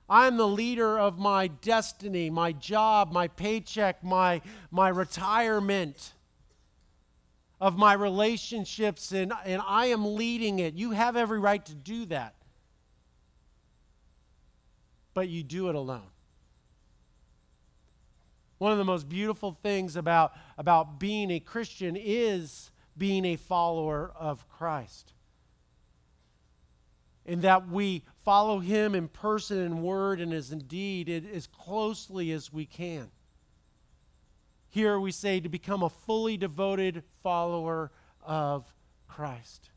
I'm 0.07 0.37
the 0.37 0.47
leader 0.47 0.97
of 0.97 1.17
my 1.17 1.47
destiny, 1.47 2.29
my 2.29 2.53
job, 2.53 3.11
my 3.11 3.27
paycheck, 3.27 4.03
my, 4.03 4.41
my 4.71 4.87
retirement, 4.87 6.13
of 7.59 7.77
my 7.77 7.93
relationships, 7.93 9.11
and, 9.11 9.33
and 9.43 9.61
I 9.65 9.87
am 9.87 10.15
leading 10.15 10.59
it. 10.59 10.75
You 10.75 10.91
have 10.91 11.17
every 11.17 11.39
right 11.39 11.65
to 11.65 11.73
do 11.73 12.05
that. 12.05 12.35
But 15.13 15.27
you 15.27 15.41
do 15.41 15.69
it 15.69 15.75
alone. 15.75 16.11
One 18.59 18.71
of 18.71 18.77
the 18.77 18.85
most 18.85 19.09
beautiful 19.09 19.57
things 19.63 19.95
about, 19.95 20.33
about 20.57 20.99
being 20.99 21.31
a 21.31 21.39
Christian 21.39 21.95
is 21.95 22.71
being 22.97 23.25
a 23.25 23.35
follower 23.35 24.11
of 24.15 24.47
Christ. 24.49 25.13
And 27.25 27.41
that 27.41 27.67
we 27.67 28.03
follow 28.23 28.59
him 28.59 28.95
in 28.95 29.09
person 29.09 29.59
and 29.59 29.83
word 29.83 30.21
and 30.21 30.33
as 30.33 30.51
indeed 30.51 31.09
as 31.09 31.47
closely 31.47 32.31
as 32.31 32.51
we 32.51 32.65
can. 32.65 33.11
Here 34.69 34.99
we 34.99 35.11
say 35.11 35.39
to 35.39 35.49
become 35.49 35.83
a 35.83 35.89
fully 35.89 36.37
devoted 36.37 37.03
follower 37.23 37.91
of 38.21 38.65
Christ. 39.07 39.69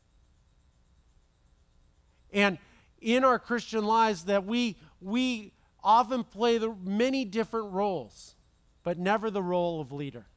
And 2.31 2.57
in 3.01 3.23
our 3.23 3.39
Christian 3.39 3.85
lives 3.85 4.25
that 4.25 4.45
we 4.45 4.77
we 5.01 5.53
often 5.83 6.23
play 6.23 6.57
the 6.57 6.75
many 6.83 7.25
different 7.25 7.73
roles, 7.73 8.35
but 8.83 8.97
never 8.97 9.31
the 9.31 9.41
role 9.41 9.81
of 9.81 9.91
leader. 9.91 10.27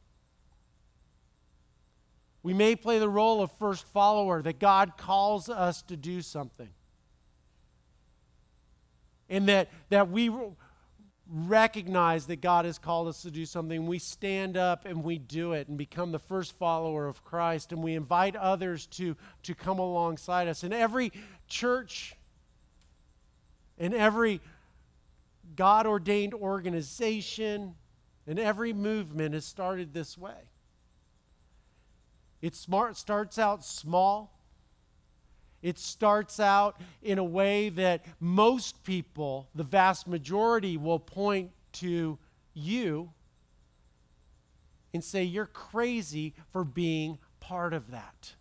We 2.45 2.53
may 2.53 2.77
play 2.77 2.99
the 2.99 3.09
role 3.09 3.43
of 3.43 3.51
first 3.53 3.87
follower, 3.87 4.43
that 4.43 4.61
God 4.61 4.99
calls 4.99 5.49
us 5.49 5.81
to 5.85 5.97
do 5.97 6.21
something. 6.21 6.69
And 9.31 9.49
that, 9.49 9.71
that 9.89 10.11
we 10.11 10.31
recognize 11.27 12.27
that 12.27 12.43
God 12.43 12.67
has 12.67 12.79
called 12.79 13.09
us 13.09 13.23
to 13.23 13.31
do 13.31 13.47
something. 13.47 13.87
We 13.87 13.99
stand 13.99 14.59
up 14.59 14.85
and 14.85 15.03
we 15.03 15.17
do 15.17 15.55
it 15.55 15.69
and 15.69 15.79
become 15.79 16.13
the 16.13 16.19
first 16.19 16.53
follower 16.59 17.09
of 17.09 17.25
Christ. 17.25 17.73
And 17.73 17.83
we 17.83 17.95
invite 17.95 18.37
others 18.37 18.85
to, 18.89 19.17
to 19.45 19.55
come 19.55 19.79
alongside 19.79 20.47
us. 20.47 20.63
And 20.63 20.75
every 20.75 21.13
church 21.49 22.15
and 23.79 23.95
every 23.95 24.43
God 25.57 25.87
ordained 25.87 26.35
organization 26.35 27.75
and 28.27 28.39
every 28.39 28.75
movement 28.75 29.33
has 29.33 29.47
started 29.47 29.95
this 29.95 30.19
way. 30.19 30.51
It 32.45 32.55
smart, 32.55 32.99
starts 32.99 33.39
out 33.39 33.65
small. 33.65 34.39
It 35.63 35.79
starts 35.79 36.39
out 36.39 36.79
in 37.03 37.17
a 37.17 37.25
way 37.25 37.71
that 37.71 38.05
most 38.21 38.85
people, 38.85 39.49
the 39.55 39.63
vast 39.63 40.07
majority, 40.07 40.77
will 40.77 40.99
point 40.99 41.53
to 41.81 42.19
you 42.53 43.11
and 44.93 45.03
say, 45.03 45.25
You're 45.25 45.47
crazy 45.47 46.35
for 46.53 46.65
being 46.65 47.17
part 47.41 47.73
of 47.73 47.93
that. 47.93 48.35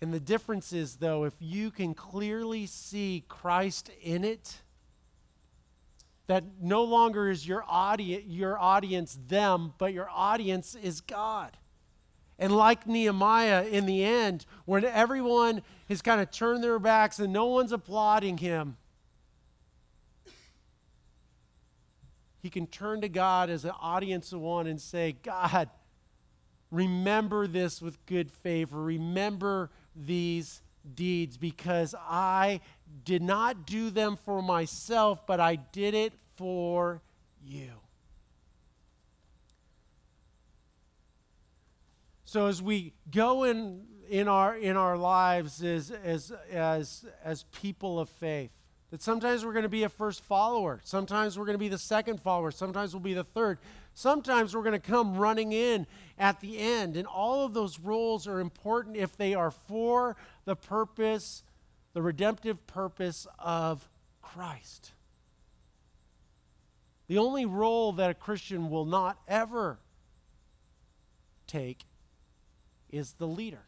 And 0.00 0.14
the 0.14 0.20
difference 0.20 0.72
is, 0.72 0.96
though, 0.96 1.24
if 1.24 1.34
you 1.40 1.70
can 1.70 1.92
clearly 1.92 2.64
see 2.64 3.22
Christ 3.28 3.90
in 4.02 4.24
it, 4.24 4.61
that 6.26 6.44
no 6.60 6.84
longer 6.84 7.30
is 7.30 7.46
your 7.46 7.64
audience, 7.68 8.24
your 8.26 8.58
audience 8.58 9.18
them, 9.26 9.74
but 9.78 9.92
your 9.92 10.08
audience 10.10 10.74
is 10.74 11.00
God. 11.00 11.56
And 12.38 12.56
like 12.56 12.86
Nehemiah 12.86 13.64
in 13.64 13.86
the 13.86 14.04
end, 14.04 14.46
when 14.64 14.84
everyone 14.84 15.62
has 15.88 16.02
kind 16.02 16.20
of 16.20 16.30
turned 16.30 16.62
their 16.64 16.78
backs 16.78 17.18
and 17.18 17.32
no 17.32 17.46
one's 17.46 17.72
applauding 17.72 18.38
him, 18.38 18.76
he 22.40 22.50
can 22.50 22.66
turn 22.66 23.00
to 23.02 23.08
God 23.08 23.50
as 23.50 23.64
an 23.64 23.72
audience 23.80 24.32
of 24.32 24.40
one 24.40 24.66
and 24.66 24.80
say, 24.80 25.16
God, 25.22 25.70
remember 26.72 27.46
this 27.46 27.80
with 27.80 28.04
good 28.06 28.32
favor. 28.32 28.82
Remember 28.82 29.70
these 29.94 30.62
deeds 30.94 31.36
because 31.36 31.94
I 31.96 32.60
did 33.04 33.22
not 33.22 33.66
do 33.66 33.90
them 33.90 34.18
for 34.24 34.42
myself, 34.42 35.26
but 35.26 35.40
I 35.40 35.56
did 35.56 35.94
it 35.94 36.12
for 36.36 37.02
you. 37.44 37.70
So 42.24 42.46
as 42.46 42.62
we 42.62 42.94
go 43.10 43.44
in 43.44 43.82
in 44.08 44.26
our 44.26 44.56
in 44.56 44.76
our 44.76 44.96
lives 44.96 45.62
as 45.62 45.90
as 45.90 46.32
as 46.50 47.04
as 47.22 47.44
people 47.52 48.00
of 48.00 48.08
faith, 48.08 48.50
that 48.90 49.02
sometimes 49.02 49.44
we're 49.44 49.52
going 49.52 49.64
to 49.64 49.68
be 49.68 49.82
a 49.82 49.88
first 49.88 50.22
follower, 50.24 50.80
sometimes 50.82 51.38
we're 51.38 51.44
going 51.44 51.54
to 51.54 51.58
be 51.58 51.68
the 51.68 51.76
second 51.76 52.20
follower, 52.20 52.50
sometimes 52.50 52.94
we'll 52.94 53.02
be 53.02 53.14
the 53.14 53.24
third. 53.24 53.58
Sometimes 53.94 54.54
we're 54.54 54.62
going 54.62 54.72
to 54.72 54.78
come 54.78 55.18
running 55.18 55.52
in 55.52 55.86
at 56.18 56.40
the 56.40 56.58
end, 56.58 56.96
and 56.96 57.06
all 57.06 57.44
of 57.44 57.52
those 57.52 57.78
roles 57.78 58.26
are 58.26 58.40
important 58.40 58.96
if 58.96 59.16
they 59.18 59.34
are 59.34 59.50
for 59.50 60.16
the 60.46 60.56
purpose, 60.56 61.42
the 61.94 62.02
redemptive 62.02 62.66
purpose 62.66 63.26
of 63.38 63.88
Christ. 64.20 64.92
The 67.08 67.18
only 67.18 67.44
role 67.44 67.92
that 67.92 68.10
a 68.10 68.14
Christian 68.14 68.70
will 68.70 68.86
not 68.86 69.18
ever 69.28 69.78
take 71.46 71.84
is 72.90 73.12
the 73.12 73.26
leader. 73.26 73.64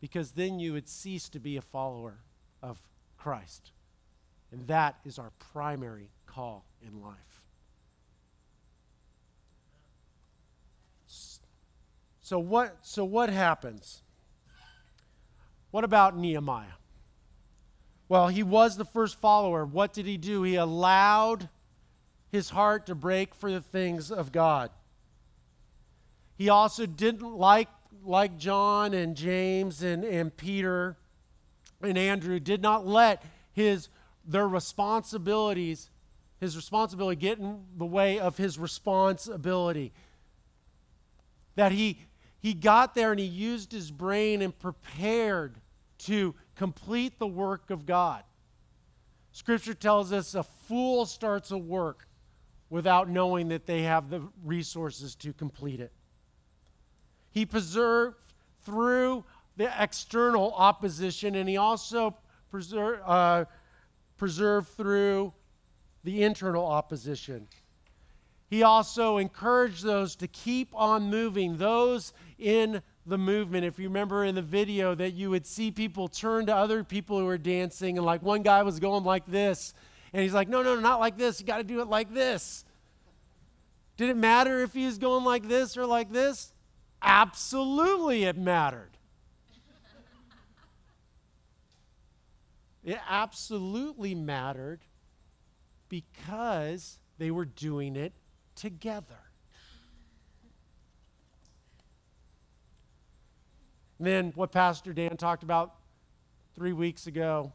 Because 0.00 0.32
then 0.32 0.58
you 0.58 0.72
would 0.72 0.88
cease 0.88 1.28
to 1.30 1.38
be 1.38 1.56
a 1.56 1.62
follower 1.62 2.18
of 2.62 2.80
Christ. 3.16 3.70
And 4.50 4.66
that 4.66 4.96
is 5.04 5.18
our 5.18 5.30
primary 5.52 6.10
call 6.26 6.64
in 6.86 7.00
life. 7.00 7.44
So 12.24 12.38
what 12.38 12.78
so 12.80 13.04
what 13.04 13.28
happens? 13.28 14.03
What 15.74 15.82
about 15.82 16.16
Nehemiah? 16.16 16.76
Well, 18.08 18.28
he 18.28 18.44
was 18.44 18.76
the 18.76 18.84
first 18.84 19.20
follower. 19.20 19.66
What 19.66 19.92
did 19.92 20.06
he 20.06 20.16
do? 20.16 20.44
He 20.44 20.54
allowed 20.54 21.48
his 22.30 22.48
heart 22.48 22.86
to 22.86 22.94
break 22.94 23.34
for 23.34 23.50
the 23.50 23.60
things 23.60 24.12
of 24.12 24.30
God. 24.30 24.70
He 26.36 26.48
also 26.48 26.86
didn't 26.86 27.28
like 27.28 27.66
like 28.04 28.38
John 28.38 28.94
and 28.94 29.16
James 29.16 29.82
and, 29.82 30.04
and 30.04 30.36
Peter 30.36 30.96
and 31.82 31.98
Andrew 31.98 32.38
did 32.38 32.62
not 32.62 32.86
let 32.86 33.24
his 33.52 33.88
their 34.24 34.46
responsibilities 34.46 35.90
his 36.38 36.54
responsibility 36.54 37.20
get 37.20 37.40
in 37.40 37.64
the 37.76 37.84
way 37.84 38.20
of 38.20 38.36
his 38.36 38.60
responsibility 38.60 39.92
that 41.56 41.72
he 41.72 41.98
he 42.38 42.54
got 42.54 42.94
there 42.94 43.10
and 43.10 43.18
he 43.18 43.26
used 43.26 43.72
his 43.72 43.90
brain 43.90 44.40
and 44.40 44.56
prepared 44.56 45.56
to 46.06 46.34
complete 46.56 47.18
the 47.18 47.26
work 47.26 47.70
of 47.70 47.86
God. 47.86 48.22
Scripture 49.32 49.74
tells 49.74 50.12
us 50.12 50.34
a 50.34 50.42
fool 50.42 51.06
starts 51.06 51.50
a 51.50 51.58
work 51.58 52.06
without 52.70 53.08
knowing 53.08 53.48
that 53.48 53.66
they 53.66 53.82
have 53.82 54.10
the 54.10 54.22
resources 54.44 55.14
to 55.16 55.32
complete 55.32 55.80
it. 55.80 55.92
He 57.30 57.44
preserved 57.44 58.16
through 58.64 59.24
the 59.56 59.70
external 59.82 60.52
opposition, 60.54 61.34
and 61.34 61.48
he 61.48 61.56
also 61.56 62.16
preserve, 62.50 63.00
uh, 63.04 63.44
preserved 64.16 64.68
through 64.68 65.32
the 66.04 66.22
internal 66.22 66.66
opposition. 66.66 67.48
He 68.48 68.62
also 68.62 69.18
encouraged 69.18 69.82
those 69.82 70.14
to 70.16 70.28
keep 70.28 70.68
on 70.74 71.10
moving, 71.10 71.56
those 71.56 72.12
in 72.38 72.82
the 73.06 73.18
movement. 73.18 73.64
If 73.64 73.78
you 73.78 73.88
remember 73.88 74.24
in 74.24 74.34
the 74.34 74.42
video, 74.42 74.94
that 74.94 75.12
you 75.12 75.30
would 75.30 75.46
see 75.46 75.70
people 75.70 76.08
turn 76.08 76.46
to 76.46 76.54
other 76.54 76.84
people 76.84 77.18
who 77.18 77.26
were 77.26 77.38
dancing, 77.38 77.98
and 77.98 78.06
like 78.06 78.22
one 78.22 78.42
guy 78.42 78.62
was 78.62 78.80
going 78.80 79.04
like 79.04 79.26
this, 79.26 79.74
and 80.12 80.22
he's 80.22 80.34
like, 80.34 80.48
No, 80.48 80.62
no, 80.62 80.74
no, 80.74 80.80
not 80.80 81.00
like 81.00 81.16
this. 81.16 81.40
You 81.40 81.46
got 81.46 81.58
to 81.58 81.64
do 81.64 81.80
it 81.80 81.88
like 81.88 82.12
this. 82.12 82.64
Did 83.96 84.10
it 84.10 84.16
matter 84.16 84.60
if 84.60 84.72
he 84.72 84.86
was 84.86 84.98
going 84.98 85.24
like 85.24 85.46
this 85.46 85.76
or 85.76 85.86
like 85.86 86.10
this? 86.10 86.52
Absolutely, 87.00 88.24
it 88.24 88.36
mattered. 88.36 88.90
it 92.84 92.98
absolutely 93.08 94.14
mattered 94.14 94.80
because 95.88 96.98
they 97.18 97.30
were 97.30 97.44
doing 97.44 97.96
it 97.96 98.12
together. 98.54 99.23
And 103.98 104.06
then 104.06 104.32
what 104.34 104.52
Pastor 104.52 104.92
Dan 104.92 105.16
talked 105.16 105.42
about 105.42 105.74
three 106.54 106.72
weeks 106.72 107.06
ago 107.06 107.52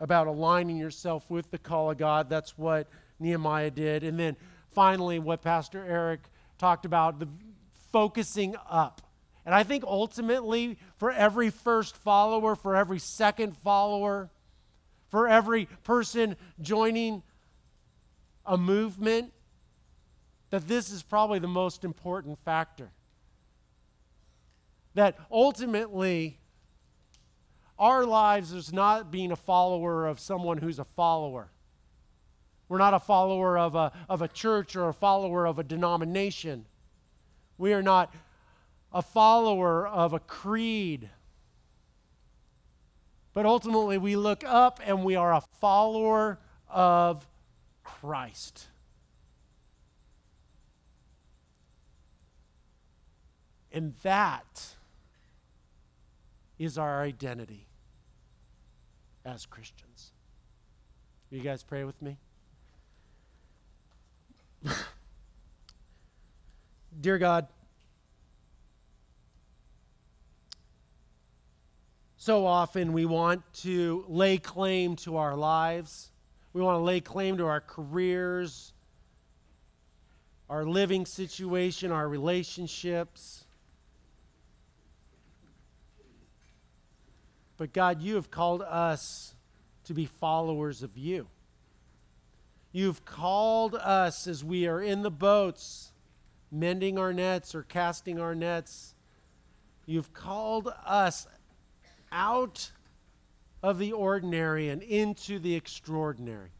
about 0.00 0.26
aligning 0.26 0.76
yourself 0.76 1.28
with 1.28 1.50
the 1.50 1.58
call 1.58 1.90
of 1.90 1.98
God. 1.98 2.30
That's 2.30 2.56
what 2.56 2.88
Nehemiah 3.18 3.70
did. 3.70 4.04
And 4.04 4.18
then 4.18 4.36
finally, 4.70 5.18
what 5.18 5.42
Pastor 5.42 5.84
Eric 5.84 6.20
talked 6.56 6.84
about 6.84 7.18
the 7.18 7.28
focusing 7.92 8.54
up. 8.68 9.02
And 9.44 9.54
I 9.54 9.62
think 9.62 9.84
ultimately, 9.84 10.78
for 10.98 11.10
every 11.10 11.50
first 11.50 11.96
follower, 11.96 12.54
for 12.54 12.76
every 12.76 12.98
second 12.98 13.56
follower, 13.56 14.30
for 15.08 15.26
every 15.26 15.66
person 15.84 16.36
joining 16.60 17.22
a 18.44 18.58
movement, 18.58 19.32
that 20.50 20.68
this 20.68 20.90
is 20.90 21.02
probably 21.02 21.38
the 21.38 21.48
most 21.48 21.84
important 21.84 22.38
factor. 22.44 22.90
That 24.98 25.16
ultimately, 25.30 26.40
our 27.78 28.04
lives 28.04 28.52
is 28.52 28.72
not 28.72 29.12
being 29.12 29.30
a 29.30 29.36
follower 29.36 30.08
of 30.08 30.18
someone 30.18 30.58
who's 30.58 30.80
a 30.80 30.84
follower. 30.84 31.52
We're 32.68 32.78
not 32.78 32.94
a 32.94 32.98
follower 32.98 33.56
of 33.56 33.76
a, 33.76 33.92
of 34.08 34.22
a 34.22 34.26
church 34.26 34.74
or 34.74 34.88
a 34.88 34.92
follower 34.92 35.46
of 35.46 35.60
a 35.60 35.62
denomination. 35.62 36.66
We 37.58 37.74
are 37.74 37.80
not 37.80 38.12
a 38.92 39.00
follower 39.00 39.86
of 39.86 40.14
a 40.14 40.18
creed. 40.18 41.08
But 43.34 43.46
ultimately, 43.46 43.98
we 43.98 44.16
look 44.16 44.42
up 44.44 44.80
and 44.84 45.04
we 45.04 45.14
are 45.14 45.32
a 45.32 45.42
follower 45.60 46.40
of 46.68 47.24
Christ. 47.84 48.66
And 53.70 53.94
that 54.02 54.74
is 56.58 56.78
our 56.78 57.02
identity 57.02 57.66
as 59.24 59.46
Christians. 59.46 60.12
You 61.30 61.40
guys 61.40 61.62
pray 61.62 61.84
with 61.84 62.00
me? 62.02 62.16
Dear 67.00 67.18
God, 67.18 67.46
so 72.16 72.44
often 72.44 72.92
we 72.92 73.04
want 73.04 73.42
to 73.54 74.04
lay 74.08 74.38
claim 74.38 74.96
to 74.96 75.16
our 75.18 75.36
lives. 75.36 76.10
We 76.52 76.62
want 76.62 76.76
to 76.76 76.82
lay 76.82 77.00
claim 77.00 77.36
to 77.36 77.46
our 77.46 77.60
careers, 77.60 78.72
our 80.48 80.64
living 80.64 81.06
situation, 81.06 81.92
our 81.92 82.08
relationships. 82.08 83.44
But 87.58 87.72
God, 87.72 88.00
you 88.00 88.14
have 88.14 88.30
called 88.30 88.62
us 88.62 89.34
to 89.84 89.92
be 89.92 90.06
followers 90.06 90.82
of 90.82 90.96
you. 90.96 91.26
You've 92.72 93.04
called 93.04 93.74
us 93.74 94.26
as 94.26 94.44
we 94.44 94.66
are 94.68 94.80
in 94.80 95.02
the 95.02 95.10
boats, 95.10 95.92
mending 96.52 96.98
our 96.98 97.12
nets 97.12 97.54
or 97.54 97.64
casting 97.64 98.20
our 98.20 98.34
nets. 98.34 98.94
You've 99.86 100.12
called 100.12 100.72
us 100.86 101.26
out 102.12 102.70
of 103.62 103.78
the 103.78 103.92
ordinary 103.92 104.68
and 104.68 104.82
into 104.82 105.38
the 105.38 105.56
extraordinary. 105.56 106.50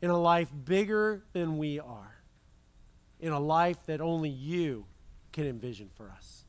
In 0.00 0.08
a 0.08 0.18
life 0.18 0.50
bigger 0.64 1.22
than 1.32 1.58
we 1.58 1.78
are. 1.80 2.16
In 3.20 3.32
a 3.32 3.40
life 3.40 3.84
that 3.86 4.00
only 4.00 4.30
you 4.30 4.86
can 5.32 5.46
envision 5.46 5.90
for 5.94 6.10
us. 6.10 6.41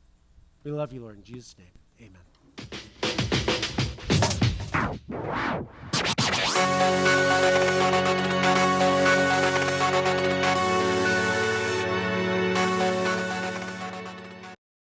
We 0.64 0.70
love 0.70 0.92
you, 0.94 1.02
Lord. 1.02 1.16
In 1.18 1.22
Jesus' 1.22 1.54
name, 1.58 1.68
amen. 2.00 2.22